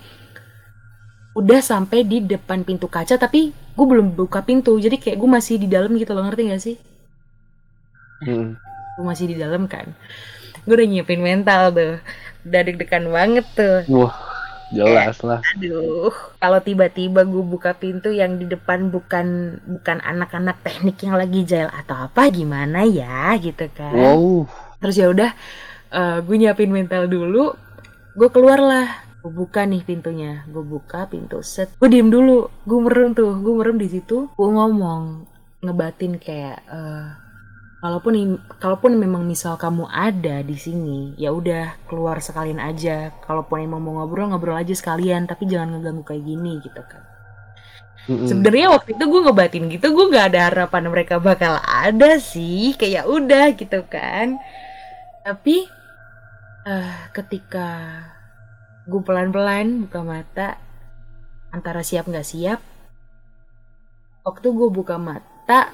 [1.38, 4.78] udah sampai di depan pintu kaca tapi gue belum buka pintu.
[4.78, 6.78] Jadi kayak gue masih di dalam gitu loh ngerti gak sih?
[8.18, 8.58] Hmm.
[8.98, 9.94] gue masih di dalam kan.
[10.66, 12.02] Gue udah nyiapin mental tuh.
[12.42, 13.86] Udah deg-degan banget tuh.
[13.94, 14.14] Wah,
[14.74, 15.40] jelas lah.
[15.56, 21.48] Aduh, kalau tiba-tiba gue buka pintu yang di depan bukan bukan anak-anak teknik yang lagi
[21.48, 23.96] jail atau apa gimana ya gitu kan.
[23.96, 24.48] Wow.
[24.84, 25.32] Terus ya udah
[25.92, 27.56] eh, gue nyiapin mental dulu,
[28.16, 28.88] gue keluar lah.
[29.24, 31.74] Gue buka nih pintunya, gue buka pintu set.
[31.80, 34.32] Gue diem dulu, gue merem tuh, gue merem di situ.
[34.36, 35.28] Gue ngomong
[35.64, 37.08] ngebatin kayak eh,
[37.88, 43.15] kalaupun kalaupun memang misal kamu ada di sini ya udah keluar sekalian aja.
[43.23, 47.04] Kalaupun emang mau ngobrol ngobrol aja sekalian tapi jangan ngeganggu kayak gini gitu kan.
[48.08, 48.23] Mm-mm.
[48.23, 53.08] sebenarnya waktu itu gue ngebatin gitu gue nggak ada harapan mereka bakal ada sih kayak
[53.08, 54.36] udah gitu kan.
[55.23, 55.67] Tapi
[56.67, 57.67] eh ketika
[58.84, 60.60] gue pelan-pelan buka mata
[61.56, 62.60] antara siap nggak siap
[64.28, 65.71] waktu gue buka mata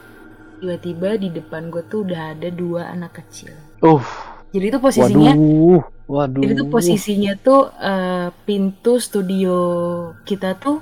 [0.63, 3.51] tiba-tiba di depan gue tuh udah ada dua anak kecil
[3.83, 3.99] Uh,
[4.55, 6.39] jadi itu posisinya waduh, waduh.
[6.39, 9.57] jadi tuh posisinya tuh eh, pintu studio
[10.23, 10.79] kita tuh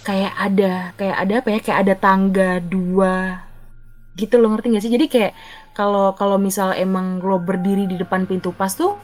[0.00, 3.44] kayak ada kayak ada apa ya kayak ada tangga dua
[4.16, 5.32] gitu loh ngerti gak sih jadi kayak
[5.76, 8.96] kalau kalau misal emang lo berdiri di depan pintu pas tuh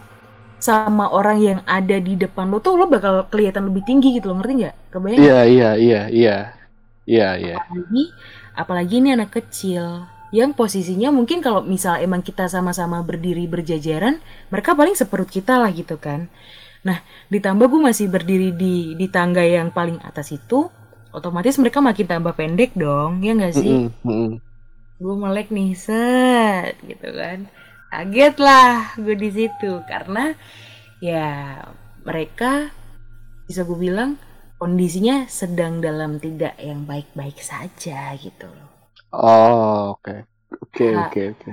[0.59, 4.43] sama orang yang ada di depan lo tuh lo bakal kelihatan lebih tinggi gitu loh
[4.43, 5.21] ngerti nggak kebayang?
[5.21, 6.39] Iya, iya, iya, iya.
[7.09, 7.57] Iya, iya.
[7.57, 8.05] apalagi
[8.59, 14.75] apalagi ini anak kecil yang posisinya mungkin kalau misal emang kita sama-sama berdiri berjajaran mereka
[14.77, 16.27] paling seperut kita lah gitu kan.
[16.83, 17.01] Nah
[17.33, 20.69] ditambah gue masih berdiri di di tangga yang paling atas itu
[21.15, 23.89] otomatis mereka makin tambah pendek dong ya nggak sih?
[23.89, 24.33] Mm-mm, mm-mm.
[24.99, 27.49] gue melek nih set gitu kan.
[27.89, 30.37] Kaget lah gue di situ karena
[31.01, 31.63] ya
[32.05, 32.69] mereka
[33.49, 34.21] bisa gue bilang
[34.59, 38.69] kondisinya sedang dalam tidak yang baik-baik saja gitu loh
[39.09, 40.29] Oh, oke.
[40.61, 41.09] Oke, Ah.
[41.09, 41.53] oke, oke.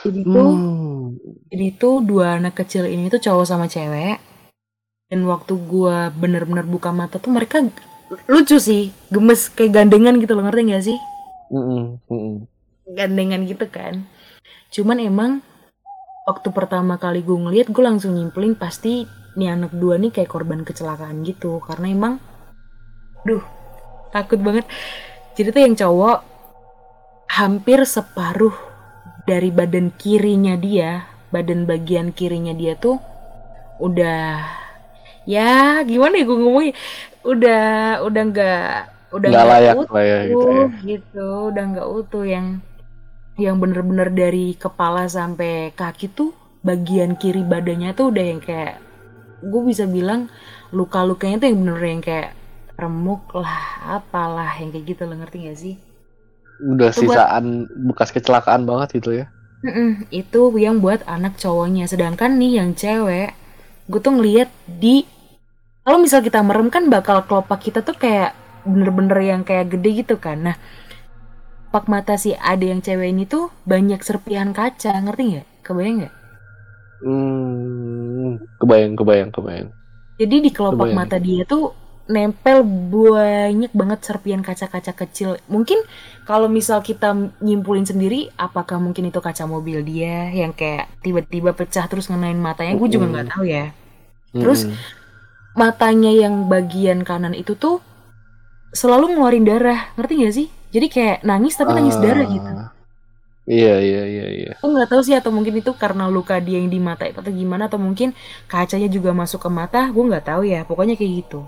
[0.00, 1.18] jadi tuh Hmm.
[1.50, 4.22] jadi tuh dua anak kecil ini tuh cowok sama cewek
[5.10, 7.66] dan waktu gua bener-bener buka mata tuh mereka
[8.26, 10.98] lucu sih gemes kayak gandengan gitu loh ngerti gak sih
[11.50, 12.36] Mm-mm, mm-mm.
[12.90, 14.06] gandengan gitu kan
[14.70, 15.30] cuman emang
[16.26, 19.06] waktu pertama kali gue ngeliat gue langsung nyimpulin pasti
[19.38, 21.62] nih anak dua nih kayak korban kecelakaan gitu.
[21.62, 22.14] Karena emang
[23.26, 23.42] duh
[24.10, 24.66] takut banget.
[25.38, 26.18] Jadi tuh yang cowok
[27.30, 28.54] hampir separuh
[29.24, 32.98] dari badan kirinya dia badan bagian kirinya dia tuh
[33.78, 34.42] udah
[35.24, 36.74] ya gimana ya gue ngomongnya?
[37.22, 37.64] Udah
[38.02, 38.74] udah nggak
[39.14, 40.66] udah Nggak layak utuh lah ya gitu ya.
[40.82, 42.24] gitu udah nggak utuh.
[42.26, 42.46] Yang
[43.38, 48.82] yang bener-bener dari kepala sampai kaki tuh bagian kiri badannya tuh udah yang kayak
[49.40, 50.28] gue bisa bilang
[50.70, 52.30] luka-lukanya tuh yang bener yang kayak
[52.76, 53.60] remuk lah
[54.00, 55.74] apalah yang kayak gitu lo ngerti gak sih?
[56.60, 57.44] Udah Itu buat- sisaan
[57.88, 59.26] bekas kecelakaan banget gitu ya.
[59.60, 61.84] Mm-mm, itu yang buat anak cowoknya.
[61.84, 63.36] Sedangkan nih yang cewek
[63.90, 65.04] gue tuh ngeliat di
[65.84, 68.32] kalau misal kita merem kan bakal kelopak kita tuh kayak
[68.64, 70.40] bener-bener yang kayak gede gitu kan.
[70.52, 70.56] Nah
[71.70, 75.46] pak mata si ade yang cewek ini tuh banyak serpihan kaca ngerti nggak?
[75.64, 76.14] Kebayang nggak
[77.00, 79.68] Hmm, kebayang, kebayang, kebayang.
[80.20, 80.98] jadi di kelopak Kebayang.
[80.98, 81.72] mata dia tuh
[82.10, 85.38] nempel banyak banget serpian kaca-kaca kecil.
[85.54, 85.78] Mungkin
[86.28, 91.86] kalau misal kita nyimpulin sendiri apakah mungkin itu kaca mobil dia yang kayak tiba-tiba pecah
[91.90, 92.74] terus ngenain matanya?
[92.76, 93.64] Gue juga nggak tahu ya.
[94.40, 94.74] Terus, Mm-mm.
[95.56, 97.80] matanya yang bagian kanan itu tuh
[98.74, 99.80] selalu ngeluarin darah.
[99.98, 100.48] Ngerti gak sih?
[100.74, 102.50] Jadi kayak nangis tapi nangis Ah, darah gitu
[103.50, 104.50] Iya, iya, iya, iya.
[104.62, 107.34] aku nggak tahu sih atau mungkin itu karena luka dia yang di mata itu atau
[107.34, 108.14] gimana atau mungkin
[108.46, 110.62] kacanya juga masuk ke mata gue nggak tahu ya.
[110.68, 111.40] Pokoknya kayak gitu.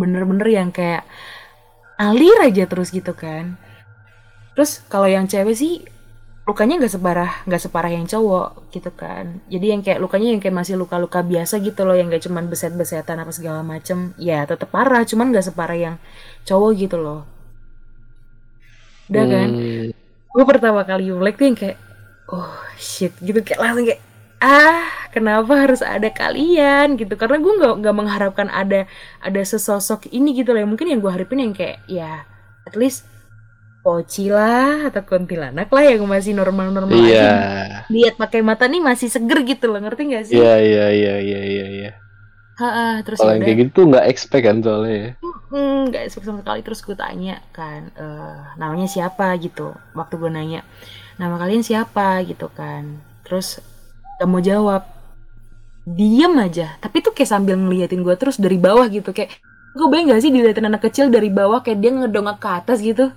[0.00, 1.04] Bener-bener yang kayak
[2.00, 3.60] alir aja terus gitu kan.
[4.56, 5.72] Terus kalau yang cewek sih
[6.48, 9.24] lukanya nggak separah nggak separah yang cowok gitu kan.
[9.52, 13.20] Jadi yang kayak lukanya yang kayak masih luka-luka biasa gitu loh yang gak cuman beset-besetan
[13.20, 15.04] apa segala macem ya tetap parah.
[15.04, 15.94] Cuman nggak separah yang
[16.48, 17.28] cowok gitu loh.
[19.12, 19.48] Udah kan?
[19.52, 19.97] Hmm,
[20.28, 21.76] gue pertama kali Black tuh yang kayak
[22.28, 24.02] oh shit gitu kayak langsung kayak
[24.38, 28.86] ah kenapa harus ada kalian gitu karena gue nggak nggak mengharapkan ada
[29.18, 32.22] ada sesosok ini gitu loh mungkin yang gue harapin yang kayak ya
[32.64, 33.08] at least
[33.78, 37.24] Poci lah atau kuntilanak lah yang masih normal-normal Iya.
[37.24, 37.32] aja
[37.88, 40.36] lihat pakai mata nih masih seger gitu loh ngerti gak sih?
[40.36, 41.90] Iya iya iya iya iya iya.
[43.06, 45.10] Terus Kalau ya yang kayak gitu nggak expect kan soalnya ya.
[45.48, 46.60] Hmm, nggak expect sama sekali.
[46.60, 49.32] Terus gue tanya kan eh, namanya siapa?
[49.36, 49.72] gitu.
[49.92, 50.60] Waktu gue nanya
[51.16, 52.20] nama kalian siapa?
[52.22, 53.00] gitu kan.
[53.24, 53.58] Terus
[54.16, 54.84] gak mau jawab.
[55.88, 56.76] Diem aja.
[56.78, 59.10] Tapi tuh kayak sambil ngeliatin gue terus dari bawah gitu.
[59.10, 59.40] Kayak
[59.72, 63.08] gue bayang gak sih diliatin anak kecil dari bawah kayak dia ngedongak ke atas gitu?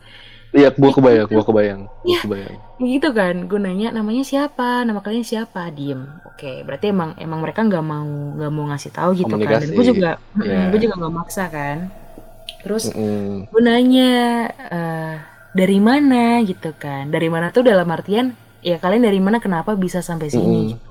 [0.52, 2.20] Iya, gua kebayang, gua kebayang, gua Iya.
[2.28, 2.56] kebayang.
[2.84, 3.36] gitu kan.
[3.48, 4.84] Gue nanya namanya siapa?
[4.84, 5.72] Nama kalian siapa?
[5.72, 6.04] Diem.
[6.28, 8.04] Oke berarti emang emang mereka nggak mau
[8.36, 9.39] nggak mau ngasih tahu gitu kan.
[9.39, 9.76] Dan Komunikasi.
[9.80, 10.10] gue juga
[10.44, 10.67] Iya.
[10.67, 11.88] gue juga nggak maksa kan
[12.62, 13.50] terus Mm-mm.
[13.50, 14.12] gue nanya
[14.50, 15.13] eh,
[15.52, 16.39] dari mana?
[16.41, 17.10] Gitu kan.
[17.10, 17.50] Dari mana?
[17.50, 19.38] Tuh dalam artian ya kalian dari mana?
[19.38, 20.74] Kenapa bisa sampai sini?
[20.74, 20.89] Mm-mm.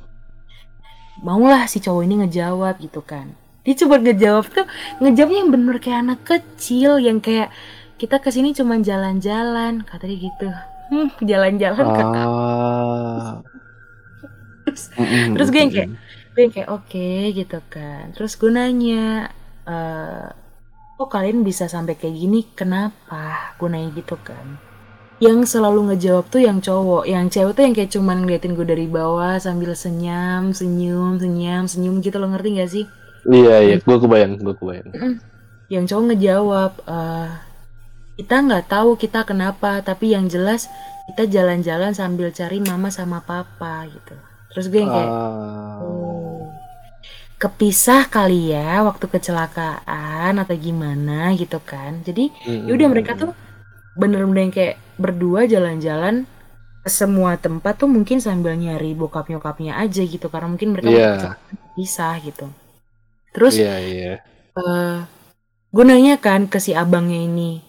[1.20, 3.37] maulah si cowok ini ngejawab gitu kan.
[3.61, 4.64] Dia coba ngejawab tuh
[4.98, 7.52] ngejawabnya yang bener kayak anak kecil yang kayak
[7.96, 10.48] kita ke sini cuma jalan-jalan katanya gitu.
[10.88, 13.44] Hmm, jalan-jalan Ah.
[14.64, 15.88] Terus- Mm-mm, terus gue yang kayak
[16.30, 18.04] gue yang kayak oke gitu kan.
[18.16, 19.28] Terus gue nanya
[19.68, 20.26] eh
[21.00, 23.56] kok kalian bisa sampai kayak gini kenapa?
[23.56, 24.60] Gue nanya gitu kan.
[25.16, 27.08] Yang selalu ngejawab tuh yang cowok.
[27.08, 31.94] Yang cewek tuh yang kayak cuman ngeliatin gue dari bawah sambil senyum senyum senyum senyum
[32.04, 32.84] gitu lo ngerti gak sih?
[33.24, 34.88] Iya iya, gua kebayang, gua kebayang.
[35.72, 37.30] yang cowok ngejawab eh
[38.18, 40.66] kita nggak tahu kita kenapa tapi yang jelas
[41.08, 44.16] kita jalan-jalan sambil cari mama sama papa gitu.
[44.52, 45.99] Terus gue yang kayak Ah.
[47.40, 52.05] Kepisah kali ya waktu kecelakaan atau gimana gitu kan.
[52.05, 52.68] Jadi Mm-mm.
[52.68, 53.33] yaudah mereka tuh
[53.96, 56.29] bener-bener yang kayak berdua jalan-jalan
[56.85, 61.00] ke semua tempat tuh mungkin sambil nyari bokap nyokapnya aja gitu karena mungkin mereka Iya.
[61.00, 62.46] waktu kecelakaan pisah gitu.
[63.33, 64.12] Terus Iya iya.
[64.59, 64.98] eh
[65.70, 67.62] gue nanya kan ke si abangnya ini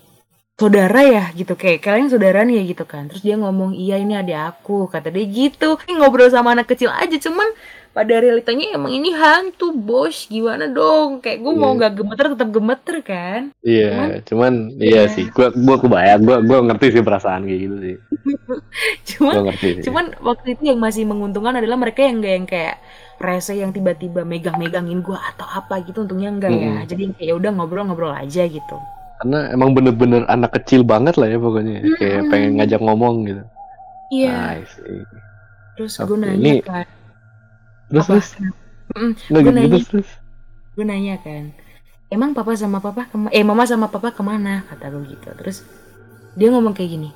[0.58, 4.14] saudara ya gitu kayak kalian saudara nih ya gitu kan terus dia ngomong iya ini
[4.14, 7.50] adik aku kata dia gitu Ini ngobrol sama anak kecil aja cuman
[7.92, 11.78] pada realitanya emang ini hantu bos gimana dong kayak gue mau Iya.
[11.78, 13.92] nggak gemeter tetap gemeter kan Iya,
[14.24, 14.88] cuman Iya.
[14.88, 17.96] iya sih, gua gua kebayang, gua gua ngerti sih perasaan kayak gitu sih.
[19.12, 19.84] cuman Gua ngerti sih.
[19.86, 22.76] cuman waktu itu yang masih menguntungkan adalah mereka yang gak yang kayak
[23.18, 26.88] rese yang tiba-tiba megang-megangin gue atau apa gitu untungnya enggak ya Mm-mm.
[26.88, 28.78] jadi kayak ya udah ngobrol-ngobrol aja gitu
[29.18, 32.32] Karena emang bener-bener anak kecil banget lah ya pokoknya, kayak Mm-mm.
[32.32, 33.44] pengen ngajak ngomong gitu.
[34.10, 35.06] iya I see.
[35.76, 36.88] terus gue nanya ini- kan
[37.92, 38.14] Terus apa?
[38.14, 38.30] terus,
[38.92, 39.70] Mm, gitu nanya.
[39.70, 40.10] terus terus.
[40.72, 41.44] gue nanya kan
[42.08, 45.64] emang papa sama papa kema eh mama sama papa ke mana kata gue gitu terus
[46.34, 47.10] dia ngomong kayak gini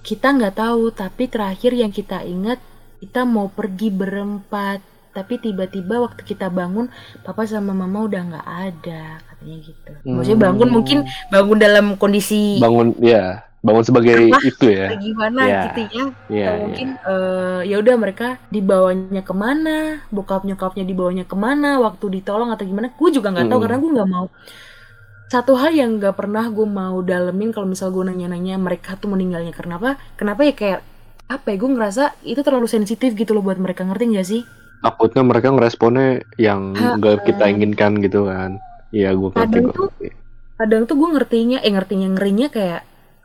[0.00, 2.60] kita nggak tahu tapi terakhir yang kita ingat
[2.98, 6.88] kita mau pergi berempat tapi tiba-tiba waktu kita bangun
[7.20, 10.74] papa sama mama udah nggak ada katanya gitu maksudnya bangun Hmm.
[10.74, 10.98] mungkin
[11.28, 14.38] bangun dalam kondisi bangun ya, bangun sebagai Apa?
[14.44, 14.86] itu ya.
[14.94, 15.60] gimana Iya.
[15.64, 16.50] gitu ya Iya, atau iya.
[16.60, 19.76] mungkin eh, ya udah mereka dibawanya ke mana
[20.12, 23.64] bokap nyokapnya dibawanya ke mana waktu ditolong atau gimana gue juga nggak tahu Mm-mm.
[23.64, 24.26] karena gue nggak mau
[25.26, 29.50] satu hal yang nggak pernah gue mau dalemin kalau misal gue nanya-nanya mereka tuh meninggalnya
[29.50, 30.80] karena apa kenapa ya kayak
[31.24, 34.42] apa ya gue ngerasa itu terlalu sensitif gitu loh buat mereka ngerti gak sih
[34.78, 38.60] Takutnya mereka ngeresponnya yang nggak kita inginkan gitu kan.
[38.92, 39.92] Iya, gua ngerti, Kadang tuh-
[40.54, 42.82] kadang tuh gue ngertinya eh ngertinya ngerinya kayak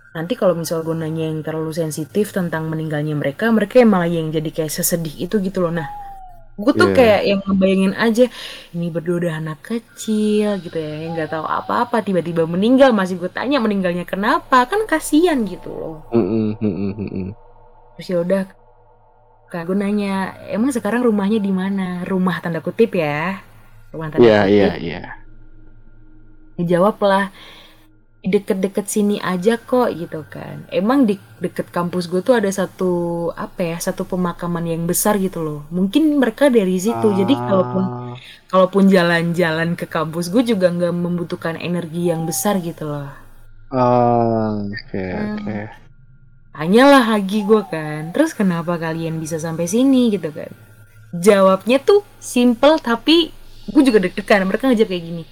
[0.10, 4.50] nanti kalau misal gue nanya yang terlalu sensitif tentang meninggalnya mereka mereka malah yang jadi
[4.50, 5.86] kayak sesedih itu gitu loh nah
[6.60, 6.95] gue tuh Iya.
[6.98, 8.26] kayak yang ngebayangin aja
[8.76, 13.32] ini berdua udah anak kecil gitu ya yang nggak tahu apa-apa tiba-tiba meninggal masih gue
[13.32, 17.28] tanya meninggalnya kenapa kan kasihan gitu loh mm-mm, mm-mm.
[17.95, 18.43] terus ya udah
[19.48, 23.39] kan gue nanya emang sekarang rumahnya di mana rumah tanda kutip ya
[23.95, 25.02] rumah tanda Iya, kutip iya, iya.
[26.60, 27.59] dijawab lah di
[28.20, 30.68] deket-deket sini aja kok gitu kan.
[30.70, 32.92] Emang di deket kampus gue tuh ada satu
[33.36, 35.60] apa ya satu pemakaman yang besar gitu loh.
[35.72, 37.16] Mungkin mereka dari situ.
[37.16, 38.16] Jadi kalaupun Ah,
[38.52, 43.08] kalaupun jalan-jalan ke kampus gue juga nggak membutuhkan energi yang besar gitu loh.
[43.72, 45.36] Ah, oke, Hmm.
[45.40, 45.58] oke.
[46.54, 48.12] tanyalah lagi gue kan.
[48.12, 50.52] Terus kenapa kalian bisa sampai sini gitu kan?
[51.16, 53.32] Jawabnya tuh simple tapi
[53.72, 54.44] gue juga deg-degan.
[54.44, 55.24] Mereka ngejawab kayak gini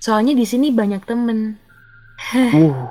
[0.00, 1.60] soalnya di sini banyak temen
[2.36, 2.84] Uh.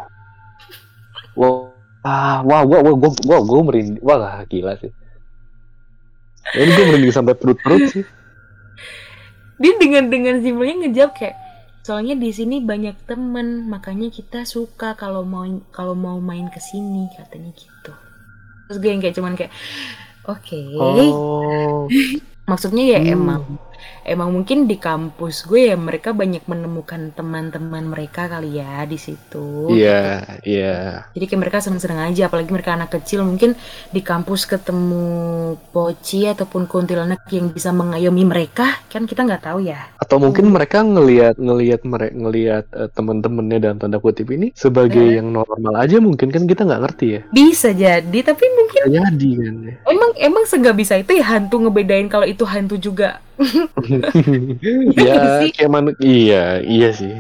[1.38, 1.70] Wow.
[2.02, 4.02] Ah, wah, wah, wah, gua, gua, gua merinding.
[4.02, 4.90] Wah, gila sih.
[6.58, 8.04] Ini gue merinding sampai perut-perut sih.
[9.60, 11.36] dia dengan dengan simpelnya ngejawab kayak
[11.84, 15.44] soalnya di sini banyak temen makanya kita suka kalau mau
[15.76, 17.92] kalau mau main ke sini katanya gitu
[18.66, 19.52] terus gue yang kayak cuman kayak
[20.24, 21.92] oke Oh.
[22.50, 23.14] maksudnya ya Hmm.
[23.20, 23.42] emang
[24.04, 29.70] emang mungkin di kampus gue ya mereka banyak menemukan teman-teman mereka kali ya di situ
[29.70, 31.06] Iya, iya.
[31.12, 33.54] jadi kayak mereka seneng-seneng aja apalagi mereka anak kecil mungkin
[33.90, 35.06] di kampus ketemu
[35.70, 40.82] poci ataupun kuntilanak yang bisa mengayomi mereka kan kita nggak tahu ya Atau mungkin mereka
[40.82, 45.16] ngelihat ngelihat mereka ngelihat eh, teman-temannya dalam tanda kutip ini sebagai Eh.
[45.16, 47.22] yang normal aja mungkin kan kita nggak ngerti ya.
[47.30, 49.56] bisa jadi tapi mungkin Bisa jadi kan.
[49.64, 49.74] ya.
[49.88, 53.22] emang emang segak bisa itu ya hantu ngebedain kalau itu hantu juga
[55.08, 55.52] ya sih?
[55.56, 57.14] kayak manu- iya iya sih.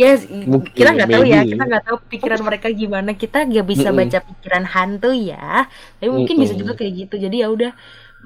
[0.00, 0.06] ya
[0.48, 3.98] Mungkin, kita nggak tahu ya kita nggak tahu pikiran mereka gimana kita nggak bisa Mm-mm.
[3.98, 5.66] baca pikiran hantu ya
[5.98, 6.60] tapi mungkin bisa Mm-mm.
[6.60, 7.70] juga kayak gitu jadi ya udah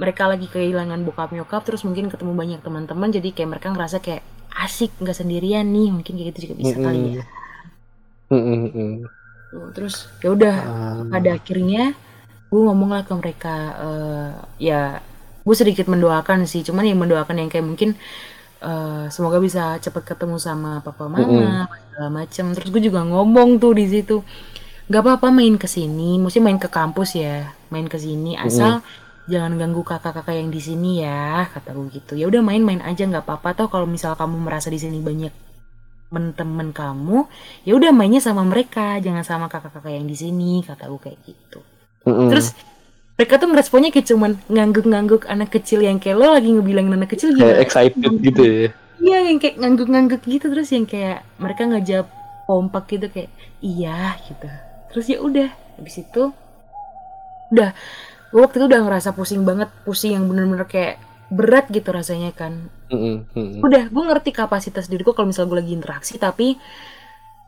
[0.00, 4.22] mereka lagi kehilangan bokap nyokap terus mungkin ketemu banyak teman-teman jadi kayak mereka ngerasa kayak
[4.64, 7.18] asik nggak sendirian nih mungkin kayak gitu juga bisa kali ya
[8.30, 9.08] mm-mm.
[9.50, 11.94] Tuh, terus ya udah Ah, pada akhirnya
[12.50, 14.30] gue ngomong lah ke mereka eh,
[14.70, 15.00] ya
[15.44, 17.94] gue sedikit mendoakan sih cuman yang mendoakan yang kayak mungkin
[18.64, 22.57] eh, semoga bisa cepat ketemu sama papa mama segala macem.
[22.57, 24.24] Terus gue juga ngomong tuh di situ
[24.85, 28.85] nggak apa-apa main ke sini mesti main ke kampus ya main ke sini asal
[29.24, 32.12] jangan ganggu kakak-kakak yang di sini ya kata gue gitu.
[32.16, 35.33] Ya udah main-main aja nggak apa-apa toh kalau misal kamu merasa di sini banyak
[36.12, 37.26] temen-temen kamu
[37.64, 41.61] ya udah mainnya sama mereka jangan sama kakak-kakak yang di sini kata gue kayak gitu.
[42.04, 42.28] Mm-mm.
[42.28, 42.52] terus
[43.14, 47.31] mereka tuh ngeresponnya kayak cuman ngangguk-ngangguk anak kecil yang kayak lo lagi ngebilangin anak kecil
[47.31, 48.68] kayak gimana excited gitu ya.
[48.98, 52.09] iya yang kayak ngangguk-ngangguk gitu terus yang kayak mereka ngejawab
[52.50, 53.31] kompak gitu kayak
[53.62, 54.48] iya gitu
[54.90, 55.48] terus ya udah
[55.79, 56.22] habis itu
[57.55, 57.70] udah
[58.35, 60.98] gue waktu itu udah ngerasa pusing banget pusing yang bener-bener kayak
[61.31, 63.61] berat gitu rasanya kan Mm-mm, mm-mm.
[63.62, 66.59] udah gue ngerti kapasitas diriku kalau misalnya gue lagi interaksi tapi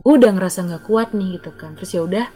[0.06, 2.26] gue udah ngerasa nggak kuat nih gitu kan terus ya udah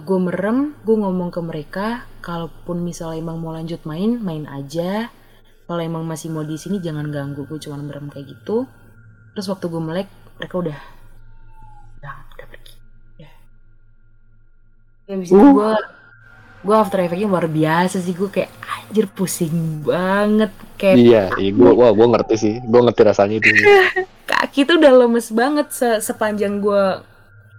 [0.00, 1.86] gue merem gue ngomong ke mereka
[2.22, 5.10] kalaupun misalnya emang mau lanjut main main aja
[5.66, 8.64] kalau emang masih mau di sini jangan ganggu gue cuma merem kayak gitu
[9.34, 10.78] terus waktu gue melek mereka udah
[11.98, 12.74] udah udah pergi
[13.18, 13.30] ya
[15.06, 15.50] ya itu Uh.
[15.52, 15.70] gue
[16.58, 21.70] gue after effectnya luar biasa sih gue kayak anjir pusing banget kayak Iya, iya gua
[21.74, 22.54] wah gua ngerti sih.
[22.64, 23.48] Gua ngerti rasanya itu.
[24.30, 26.84] kaki tuh udah lemes banget se- sepanjang gue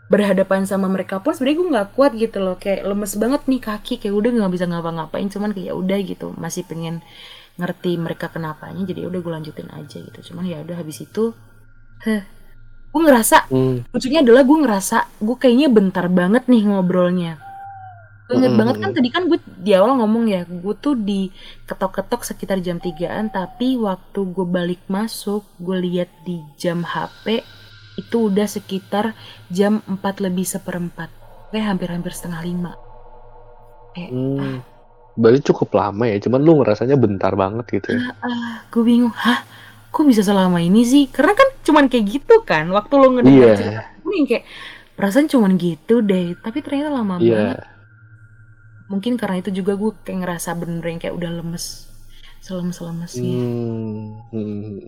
[0.09, 2.57] berhadapan sama mereka pun sebenarnya gue nggak kuat gitu loh.
[2.57, 6.27] Kayak lemes banget nih kaki kayak udah nggak bisa ngapa-ngapain cuman kayak ya udah gitu.
[6.35, 7.05] Masih pengen
[7.61, 10.19] ngerti mereka kenapanya jadi ya udah gue lanjutin aja gitu.
[10.33, 11.31] Cuman ya udah habis itu
[12.03, 12.25] heh
[12.89, 13.85] gue ngerasa Hmm.
[13.93, 17.37] lucunya adalah gue ngerasa gue kayaknya bentar banget nih ngobrolnya.
[18.25, 21.29] Gue inget banget kan tadi kan gue di awal ngomong ya gue tuh di
[21.69, 27.41] ketok-ketok sekitar jam 3an tapi waktu gue balik masuk gue lihat di jam HP
[27.99, 29.11] itu udah sekitar
[29.47, 31.11] jam 4 lebih seperempat
[31.49, 32.73] kayak hampir-hampir setengah lima
[33.91, 34.63] kayak Hmm.
[35.13, 38.15] Berarti cukup lama ya, cuman lu ngerasanya bentar banget gitu ya.
[38.19, 39.43] ah gue bingung hah
[39.89, 43.53] kok bisa selama ini sih karena kan cuman kayak gitu kan waktu lo ngedengar Iya.
[43.53, 44.43] cerita gue kayak
[44.93, 47.35] perasaan cuman gitu deh tapi ternyata lama Iya.
[47.35, 47.59] banget
[48.87, 51.65] mungkin karena itu juga gue kayak ngerasa bener yang kayak udah lemes
[52.39, 54.23] selemes-lemesnya Hmm.
[54.29, 54.79] Hmm.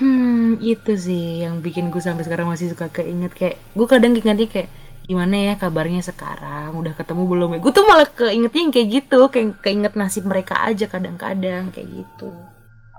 [0.00, 4.46] Hmm itu sih yang bikin gue sampai sekarang masih suka keinget kayak gue kadang ingatnya
[4.54, 4.68] kayak
[5.08, 9.18] gimana ya kabarnya sekarang udah ketemu belum ya gue tuh malah keingetnya yang kayak gitu
[9.32, 12.28] kayak keinget nasib mereka aja kadang-kadang kayak gitu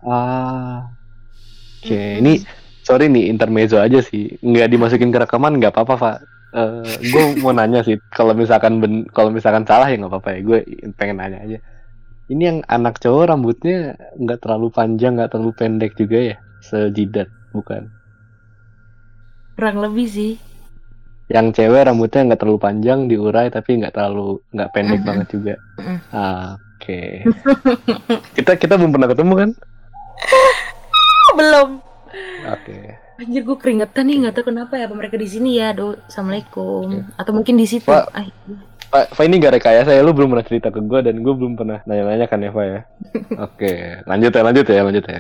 [0.01, 0.89] Ah.
[1.83, 2.21] Oke, Mm-mm.
[2.21, 2.31] ini
[2.87, 4.37] sorry nih intermezzo aja sih.
[4.41, 6.17] Nggak dimasukin ke rekaman nggak apa-apa, Pak.
[7.11, 10.39] gue mau nanya sih, kalau misalkan ben, kalau misalkan salah ya nggak apa-apa ya.
[10.47, 10.59] Gue
[10.97, 11.57] pengen nanya aja.
[12.31, 16.35] Ini yang anak cowok rambutnya nggak terlalu panjang, nggak terlalu pendek juga ya,
[16.67, 17.87] sejidat, bukan?
[19.57, 20.33] kurang lebih sih
[21.27, 25.53] Yang cewek rambutnya nggak terlalu panjang, diurai tapi nggak terlalu nggak pendek banget juga.
[26.07, 27.27] Ah, Oke.
[28.31, 29.49] kita kita belum pernah ketemu kan?
[31.37, 31.69] belum
[32.47, 32.79] Oke.
[33.17, 35.73] Anjir gue keringetan nih nggak tahu kenapa ya apa mereka di sini ya.
[35.73, 37.11] Aduh, assalamualaikum.
[37.17, 37.89] Atau mungkin di situ.
[37.89, 38.13] Pak.
[38.87, 41.83] Pak, ini gak rekayasa ya, lu belum pernah cerita ke gue dan gue belum pernah
[41.83, 42.79] nanya-nanya kan ya, Pak ya.
[43.45, 43.71] Oke,
[44.07, 45.19] lanjut ya, lanjut ya, lanjut ya.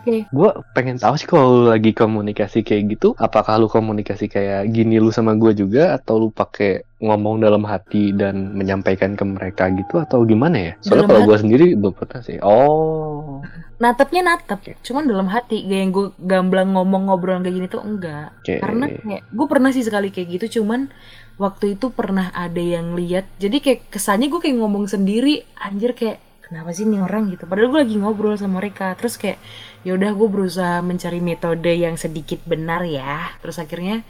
[0.00, 0.16] Oke.
[0.32, 5.12] Gue pengen tahu sih kalau lagi komunikasi kayak gitu, apakah lu komunikasi kayak gini lu
[5.12, 10.24] sama gue juga, atau lu pakai ngomong dalam hati dan menyampaikan ke mereka gitu, atau
[10.24, 10.72] gimana ya?
[10.80, 12.40] Soalnya kalau gue sendiri belum pernah sih.
[12.40, 13.44] Oh,
[13.76, 15.68] Natapnya natap, cuman dalam hati.
[15.68, 18.32] Gak yang gue gamblang ngomong ngobrol kayak gini tuh enggak.
[18.40, 18.56] oke.
[18.56, 20.88] Karena kayak gue pernah sih sekali kayak gitu, cuman
[21.36, 23.28] waktu itu pernah ada yang lihat.
[23.36, 27.28] Jadi kayak kesannya gue kayak ngomong sendiri, anjir kayak kenapa sih nih orang?
[27.32, 27.44] Gitu.
[27.44, 28.96] Padahal gue lagi ngobrol sama mereka.
[28.96, 29.38] Terus kayak
[29.84, 33.30] ya udah gue berusaha mencari metode yang sedikit benar ya.
[33.44, 34.02] Terus akhirnya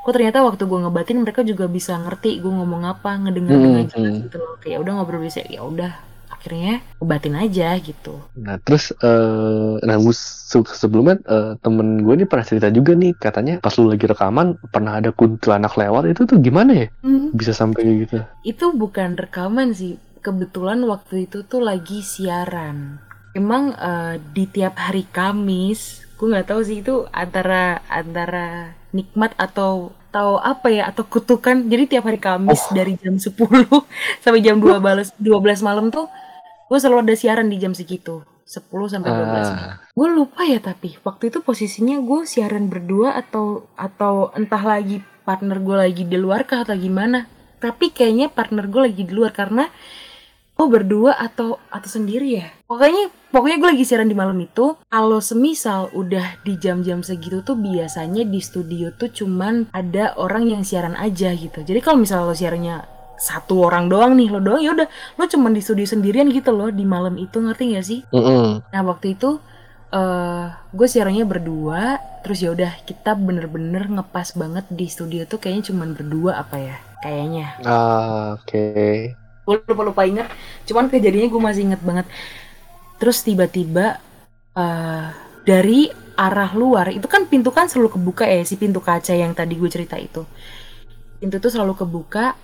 [0.00, 3.92] kok ternyata waktu gue ngebatin mereka juga bisa ngerti gue ngomong apa ngedenger dengan Hmm,
[3.92, 4.22] jelas hmm.
[4.28, 4.54] gitu loh.
[4.64, 5.44] Kayak udah ngobrol bisa.
[5.44, 5.92] Ya udah
[6.40, 8.16] akhirnya ngebatin aja gitu.
[8.34, 13.12] Nah terus eh nah gue se- sebelumnya eh, temen gue nih pernah cerita juga nih
[13.14, 16.86] katanya pas lu lagi rekaman pernah ada kuntilanak lewat itu tuh gimana ya?
[17.30, 18.16] Bisa sampai kayak gitu?
[18.42, 20.00] itu bukan rekaman sih.
[20.20, 23.00] Kebetulan waktu itu tuh lagi siaran.
[23.30, 29.88] Emang eh, di tiap hari Kamis gue nggak tahu sih itu antara antara nikmat atau
[30.10, 31.70] atau apa ya atau kutukan.
[31.70, 32.74] Jadi tiap hari Kamis Oh.
[32.74, 33.30] dari jam 10
[34.22, 36.10] sampai jam 12 12 malam tuh
[36.70, 40.94] gue selalu ada siaran di jam segitu 10 sampai 12 Ah, gue lupa ya tapi
[41.02, 46.42] waktu itu posisinya gue siaran berdua atau atau entah lagi partner gue lagi di luar
[46.42, 47.30] kah atau gimana.
[47.62, 49.70] Tapi kayaknya partner gue lagi di luar karena
[50.58, 52.50] oh berdua atau atau sendiri ya.
[52.66, 54.74] Pokoknya pokoknya gue lagi siaran di malam itu.
[54.90, 60.62] Kalau semisal udah di jam-jam segitu tuh biasanya di studio tuh cuman ada orang yang
[60.66, 61.62] siaran aja gitu.
[61.62, 62.76] Jadi kalau misalnya lo siarannya
[63.20, 66.72] satu orang doang nih lo doang ya udah lo cuman di studio sendirian gitu loh
[66.72, 68.64] di malam itu ngerti gak sih mm-mm.
[68.64, 69.36] Nah waktu itu
[69.90, 75.74] eh gue siarannya berdua, terus ya udah kita bener-bener ngepas banget di studio tuh kayaknya
[75.74, 77.58] cuman berdua apa ya, kayaknya.
[77.66, 78.70] Ah, oke.
[79.42, 80.30] Gue lupa lupa inget,
[80.70, 82.06] cuman kejadiannya gue masih inget banget.
[83.02, 83.98] Terus tiba-tiba
[84.54, 85.10] eh
[85.42, 89.58] dari arah luar itu kan pintu kan selalu kebuka ya si pintu kaca yang tadi
[89.58, 90.22] gue cerita itu.
[91.18, 92.38] Pintu tuh selalu kebuka,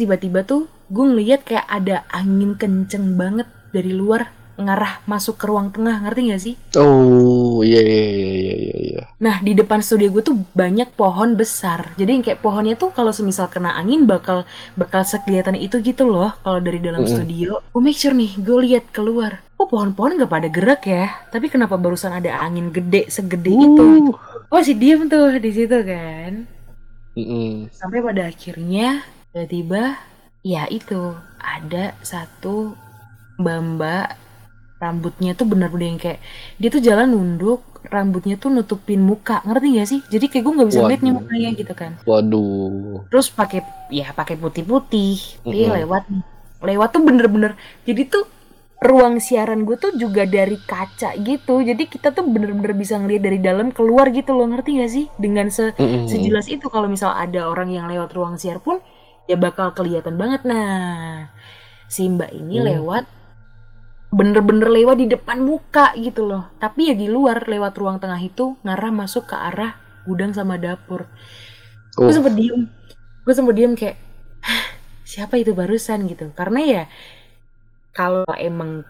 [0.00, 0.60] tiba-tiba tuh
[0.94, 4.20] gue ngeliat kayak ada angin kenceng banget dari luar
[4.64, 6.54] ngarah masuk ke ruang tengah ngerti gak sih?
[6.82, 8.76] Oh, iya iya iya iya iya.
[8.88, 9.02] iya.
[9.24, 11.80] Nah di depan studio gue tuh banyak pohon besar.
[11.98, 14.38] Jadi yang kayak pohonnya tuh kalau semisal kena angin bakal
[14.80, 16.30] bakal sekelihatan itu gitu loh.
[16.44, 17.12] Kalau dari dalam Mm-mm.
[17.12, 19.32] studio, gue make sure nih gue lihat keluar.
[19.58, 21.04] Oh pohon-pohon nggak pada gerak ya.
[21.32, 23.82] Tapi kenapa barusan ada angin gede segede itu?
[23.82, 24.14] Uh,
[24.52, 26.32] Oh si diem tuh di situ kan.
[27.16, 27.68] mm-mm.
[27.78, 29.02] Sampai pada akhirnya
[29.32, 29.82] tiba-tiba
[30.52, 31.00] ya itu
[31.54, 32.74] ada satu
[33.42, 34.06] mbak-mbak
[34.82, 36.20] rambutnya tuh bener-bener yang kayak
[36.60, 37.60] dia tuh jalan nunduk
[37.94, 41.18] rambutnya tuh nutupin muka ngerti gak sih jadi kayak gue nggak bisa lihat nih Waduh.
[41.18, 43.04] mukanya gitu kan Waduh.
[43.08, 43.60] terus pakai
[43.98, 45.16] ya pakai putih-putih
[45.48, 45.76] dia Mm-mm.
[45.76, 46.24] lewat nih
[46.68, 47.52] lewat tuh bener-bener
[47.88, 48.24] jadi tuh
[48.78, 53.38] ruang siaran gue tuh juga dari kaca gitu jadi kita tuh bener-bener bisa ngeliat dari
[53.42, 56.06] dalam keluar gitu loh ngerti gak sih dengan se Mm-mm.
[56.06, 58.78] sejelas itu kalau misal ada orang yang lewat ruang siar pun
[59.28, 60.42] ya bakal kelihatan banget.
[60.48, 61.28] Nah
[61.88, 62.66] si mbak ini Hmm.
[62.68, 63.04] lewat
[64.08, 66.48] bener-bener lewat di depan muka gitu loh.
[66.56, 69.76] Tapi ya di luar lewat ruang tengah itu ngarah masuk ke arah
[70.08, 71.04] gudang sama dapur.
[72.00, 72.64] Oh, gue sempet diem.
[73.26, 73.96] Gue sempet diem kayak
[74.40, 74.66] "Hah,
[75.04, 76.08] siapa itu barusan?
[76.08, 76.32] gitu.
[76.32, 76.82] Karena ya
[77.92, 78.86] kalau emang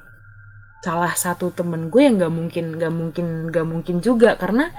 [0.84, 4.38] salah satu temen gue yang nggak mungkin nggak mungkin nggak mungkin juga.
[4.38, 4.70] Karena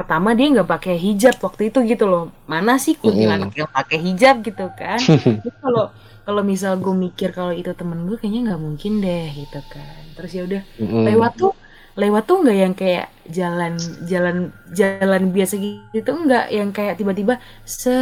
[0.00, 2.24] pertama dia nggak pakai hijab waktu itu gitu loh.
[2.52, 5.00] Mana sih kuntilanak yang pakai hijab gitu kan?
[5.62, 5.84] Kalau
[6.26, 10.02] kalau misal gue mikir kalau itu temen gue kayaknya nggak mungkin deh gitu kan.
[10.16, 10.62] Terus ya udah
[11.08, 11.52] lewat tuh
[12.00, 13.74] lewat tuh nggak yang kayak jalan
[14.10, 14.36] jalan
[14.78, 15.54] jalan biasa
[15.96, 17.34] gitu enggak yang kayak tiba-tiba
[17.66, 17.92] se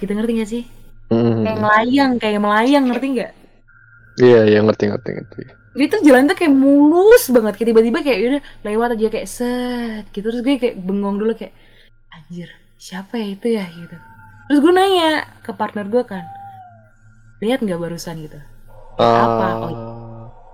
[0.00, 0.64] gitu ngerti gak sih?
[1.12, 1.46] Mm-mm.
[1.46, 3.32] kayak melayang kayak melayang ngerti nggak?
[4.26, 5.42] Iya iya ngerti ngerti ngerti.
[5.84, 10.32] Tuh jalan tuh kayak mulus banget kayak tiba-tiba kayak udah lewat aja kayak set gitu.
[10.32, 11.52] Terus gue kayak bengong dulu kayak
[12.16, 12.48] anjir
[12.80, 13.64] siapa ya itu ya?
[13.68, 13.96] Gitu.
[14.48, 16.24] Terus gue nanya ke partner gue kan
[17.44, 18.24] lihat nggak barusan?
[18.24, 18.40] Gitu.
[18.96, 19.46] Apa?
[19.60, 19.96] Oh,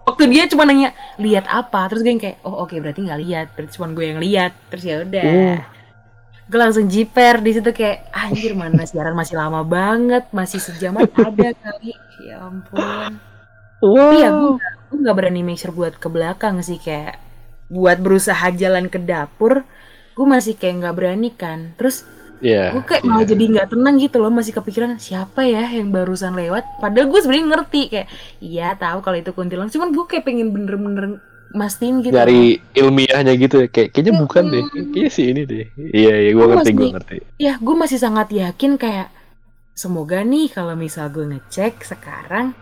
[0.03, 0.91] Ah, waktu dia cuma nanya
[1.23, 1.87] lihat apa?
[1.87, 3.47] Terus gue yang kayak oh oke berarti nggak lihat.
[3.55, 4.53] Berarti cuma gue yang lihat.
[4.75, 5.31] Terus ya udah.
[5.31, 5.61] Uh.
[6.43, 9.15] gue langsung jiper di situ kayak anjir mana siaran?
[9.15, 11.95] Masih lama banget masih sejaman ada kali.
[12.27, 13.23] Ya ampun.
[13.95, 14.59] Tapi ya gue
[14.93, 17.17] gue nggak berani make sure buat ke belakang sih kayak
[17.73, 19.65] buat berusaha jalan ke dapur
[20.13, 22.05] gue masih kayak nggak berani kan terus
[22.43, 22.75] Iya.
[22.75, 26.67] gue kayak malah jadi nggak tenang gitu loh masih kepikiran siapa ya yang barusan lewat
[26.83, 28.09] padahal gue sebenarnya ngerti kayak
[28.43, 31.23] iya tahu kalau itu kuntilanak cuman gue kayak pengen bener-bener
[31.55, 34.65] mastiin gitu Dari ilmiahnya gitu ya, kayak kayaknya bukan deh.
[34.73, 35.65] Kayaknya sih ini deh.
[35.77, 37.17] Iya iya gue ngerti gue ngerti.
[37.39, 39.09] ya gue masih sangat yakin kayak
[39.73, 42.57] semoga nih kalau misal gue ngecek sekarang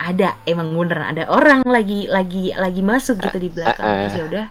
[0.00, 3.84] ada emang bener ada orang lagi lagi lagi masuk gitu di belakang.
[3.84, 3.98] ah, ah.
[4.08, 4.46] terus ya udah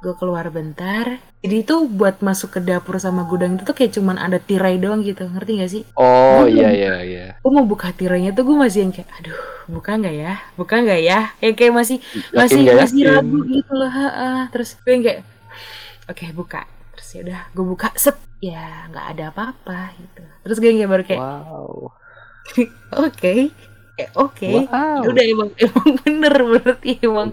[0.00, 1.20] gue keluar bentar.
[1.40, 5.00] Jadi itu buat masuk ke dapur sama gudang itu tuh kayak cuman ada tirai doang
[5.00, 5.82] gitu ngerti gak sih?
[5.96, 7.26] Oh iya belum- iya iya.
[7.36, 9.36] gue mau buka tirainya tuh gue masih yang kayak aduh
[9.68, 10.34] buka nggak ya?
[10.56, 11.20] Buka nggak ya?
[11.40, 14.28] Yang kayak masih Yakin masih nggak masih ragu gitu loh ha, ha.
[14.52, 15.20] terus gue yang kayak
[16.08, 16.60] oke buka.
[16.96, 18.16] Terus ya udah gue buka set.
[18.40, 20.22] Ya nggak ada apa-apa gitu.
[20.44, 21.72] Terus gue yang kayak baru kayak Wow.
[23.04, 23.32] oke
[24.00, 24.98] Kayak, Oke, Wow.
[25.04, 27.28] Ya udah emang emang bener berarti emang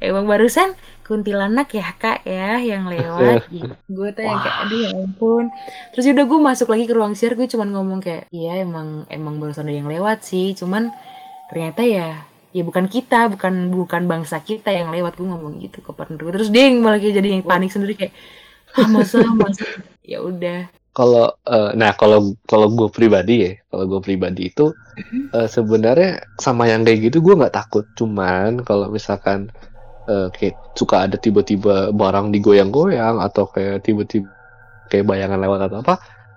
[0.00, 0.72] emang barusan
[1.06, 3.74] kuntilanak ya kak ya yang lewat gitu.
[3.86, 5.44] Gue tuh yang kayak aduh ya ampun.
[5.94, 9.06] Terus ya udah gue masuk lagi ke ruang siar gue cuman ngomong kayak iya emang
[9.06, 10.58] emang barusan ada yang lewat sih.
[10.58, 10.90] Cuman
[11.46, 15.92] ternyata ya ya bukan kita bukan bukan bangsa kita yang lewat gue ngomong gitu ke
[15.92, 18.14] partner gue terus dia yang malah kayak jadi yang panik sendiri kayak
[18.80, 19.62] ah masa masa
[20.00, 20.64] ya udah
[20.96, 24.72] Kalau eh, nah kalau kalau gue pribadi ya, kalau gue pribadi itu
[25.36, 27.84] eh, sebenarnya sama yang kayak gitu gue nggak takut.
[27.92, 29.52] Cuman kalau misalkan
[30.08, 34.32] eh, kayak suka ada tiba-tiba barang digoyang-goyang atau kayak tiba-tiba
[34.88, 35.94] kayak bayangan lewat atau apa,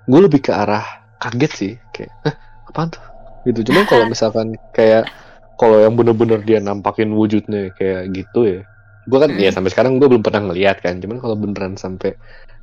[0.10, 0.84] gue lebih ke arah
[1.22, 1.74] kaget sih.
[1.94, 2.36] Kayak, Hah,
[2.68, 3.04] apaan tuh?
[3.48, 3.60] Gitu.
[3.72, 5.08] Cuman kalau misalkan kayak
[5.60, 8.60] kalau yang bener-bener dia nampakin wujudnya kayak gitu ya,
[9.10, 11.02] gue kan ya sampai sekarang gue belum pernah ngeliat kan.
[11.02, 12.14] Cuman kalau beneran sampai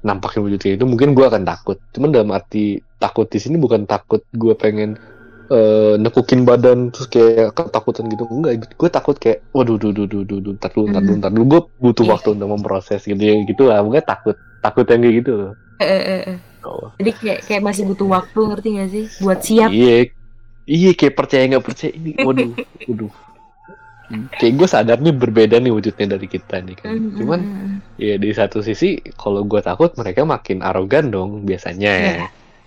[0.01, 1.83] nampakin wujudnya itu mungkin gue akan takut.
[1.91, 4.95] Cuman dalam arti takut di sini bukan takut gue pengen
[5.47, 8.25] eh, nekukin badan terus kayak ketakutan gitu.
[8.31, 11.31] Enggak gue takut kayak waduh duh duh duh duh duh ntar dulu ntar dulu ntar
[11.35, 11.45] dulu.
[11.51, 12.13] Gue butuh Iya.
[12.15, 15.33] waktu untuk memproses gitu ya gitu lah gue takut takut yang kayak gitu.
[15.35, 16.39] Loh Eh, eh, eh, eh.
[16.65, 16.89] Oh.
[16.97, 19.05] jadi kayak kayak masih butuh waktu ngerti gak sih?
[19.21, 19.71] Buat siap.
[19.71, 20.11] Iya.
[20.67, 21.93] Iya kayak percaya nggak percaya.
[21.95, 22.51] Ini waduh
[22.91, 23.11] waduh
[24.11, 26.95] kayak gue sadar nih berbeda nih wujudnya dari kita nih kan.
[26.95, 27.77] Mm, mm, cuman mm, mm.
[27.99, 31.93] ya di satu sisi kalau gue takut mereka makin arogan dong biasanya.
[31.93, 32.27] Iya.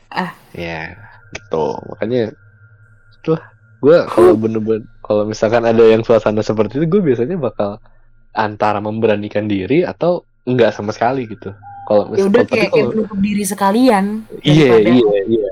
[0.10, 0.32] Ah.
[0.52, 0.98] ya
[1.32, 1.78] gitu.
[1.94, 2.34] Makanya
[3.22, 3.40] tuh
[3.80, 7.80] gue kalau bener-bener kalau misalkan ada yang suasana seperti itu gue biasanya bakal
[8.36, 11.56] antara memberanikan diri atau enggak sama sekali gitu.
[11.88, 14.06] Kalau ya mis- udah tapi kayak, kayak menutup diri sekalian
[14.46, 15.52] iya iya iya.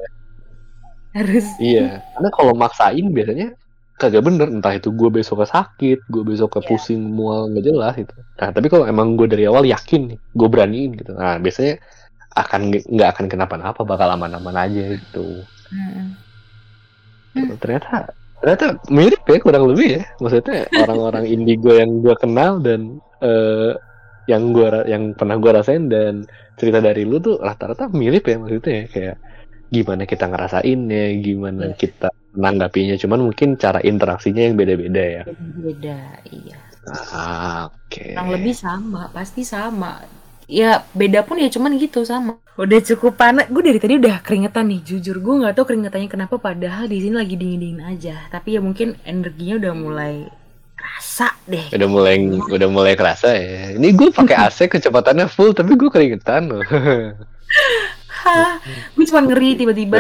[1.16, 1.48] harus.
[1.58, 3.48] Iya karena kalau maksain biasanya
[3.98, 6.66] kagak bener entah itu gue besok sakit gue besok Iya.
[6.70, 8.14] pusing mual nggak jelas gitu.
[8.38, 11.82] Nah tapi kalau emang gue dari awal yakin nih gue beraniin gitu nah biasanya
[12.38, 15.42] akan nggak akan kenapa-napa bakal aman-aman aja gitu.
[15.74, 20.04] Mm, ternyata ternyata mirip ya kurang lebih ya.
[20.22, 23.74] Maksudnya orang-orang indigo yang gue kenal dan eh,
[24.28, 26.28] yang gua yang pernah gue rasain dan
[26.60, 28.74] cerita dari lu tuh rata-rata mirip ya maksudnya.
[28.74, 29.18] Ya kayak
[29.68, 31.76] gimana kita ngerasainnya gimana Iya.
[31.76, 32.96] kita menanggapinya.
[32.96, 35.24] Cuman mungkin cara interaksinya yang beda-beda ya.
[35.36, 35.98] Beda
[36.30, 36.58] iya.
[36.88, 38.16] Ah, oke.
[38.16, 40.00] Kurang lebih sama pasti sama.
[40.48, 42.40] Ya beda pun ya cuman gitu sama.
[42.56, 43.52] Udah cukup panas.
[43.52, 45.20] Gue dari tadi udah keringetan nih jujur.
[45.20, 48.16] Gue nggak tahu keringetannya kenapa padahal di sini lagi dingin dingin aja.
[48.32, 50.16] Tapi ya mungkin energinya udah mulai
[50.80, 51.68] rasa deh.
[51.76, 53.76] Udah mulai udah mulai kerasa ya.
[53.76, 56.64] Ini gue pakai AC kecepatannya full tapi gue keringetan loh.
[58.24, 58.60] Hah,
[58.96, 60.00] gue cuma ngeri tiba-tiba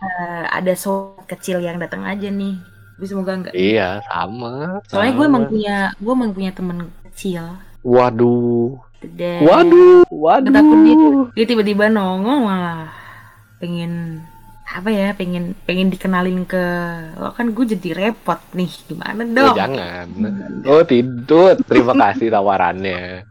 [0.00, 2.56] Eh, eh, ada sobat kecil yang datang aja nih
[2.96, 6.78] gue semoga enggak iya sama soalnya gue emang punya gue emang punya temen
[7.08, 7.44] kecil
[7.80, 10.52] Waduh, dan waduh, waduh.
[10.52, 10.96] takut dia
[11.32, 12.92] dia tiba-tiba nongol malah
[13.56, 14.20] pengen
[14.70, 16.64] apa ya pengen pengen dikenalin ke
[17.18, 20.06] lo kan gue jadi repot nih gimana Oh, dong jangan.
[20.62, 21.58] Oh tidur.
[21.66, 23.26] Terima kasih tawarannya.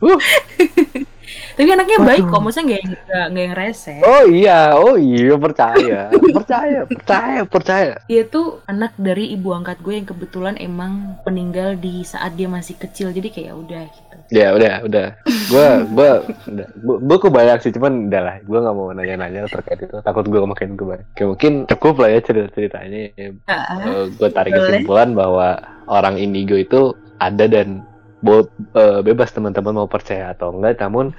[0.00, 0.16] Uh,
[1.56, 2.32] tapi anaknya baik Waduh.
[2.32, 7.40] kok maksudnya nggak yang nggak nggak yang rese oh iya, oh iya percaya, percaya, percaya,
[7.44, 7.94] percaya.
[8.08, 12.76] dia tuh anak dari ibu angkat gue yang kebetulan emang meninggal di saat dia masih
[12.76, 15.06] kecil jadi kayak udah gitu Ya udah, udah.
[15.52, 16.10] Gua, gua,
[16.48, 16.66] udah.
[16.80, 18.36] Gua, gua kebayang sih, cuman udah lah.
[18.48, 19.96] Gua nggak mau nanya-nanya terkait itu.
[20.00, 21.04] Takut gua makin kebayang.
[21.12, 23.12] Oke, mungkin cukup lah ya cerita-ceritanya.
[23.44, 27.84] Ah, gue tarik kesimpulan bahwa orang indigo itu ada dan
[28.22, 28.48] bo-
[28.78, 31.10] eh, bebas teman-teman mau percaya atau enggak namun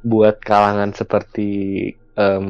[0.00, 1.50] buat kalangan seperti
[2.14, 2.46] em,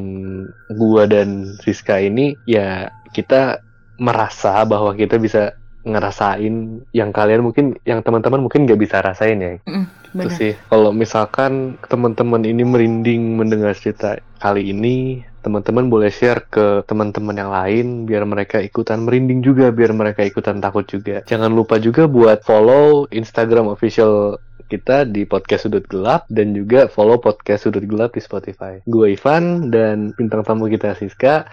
[0.69, 3.59] gua dan Rizka ini ya kita
[3.97, 9.53] merasa bahwa kita bisa ngerasain yang kalian mungkin yang teman-teman mungkin nggak bisa rasain ya.
[9.61, 10.33] Itu benar.
[10.33, 10.51] sih.
[10.67, 17.53] Kalau misalkan teman-teman ini merinding mendengar cerita kali ini teman-teman boleh share ke teman-teman yang
[17.53, 21.21] lain biar mereka ikutan merinding juga biar mereka ikutan takut juga.
[21.29, 27.21] Jangan lupa juga buat follow Instagram official kita di podcast sudut gelap dan juga follow
[27.21, 28.81] podcast sudut gelap di Spotify.
[28.89, 31.45] Gue Ivan dan bintang tamu kita Siska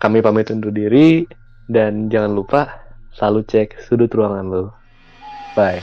[0.00, 1.28] kami pamit undur diri
[1.68, 2.60] dan jangan lupa
[3.14, 4.64] selalu cek sudut ruangan lo
[5.54, 5.80] bye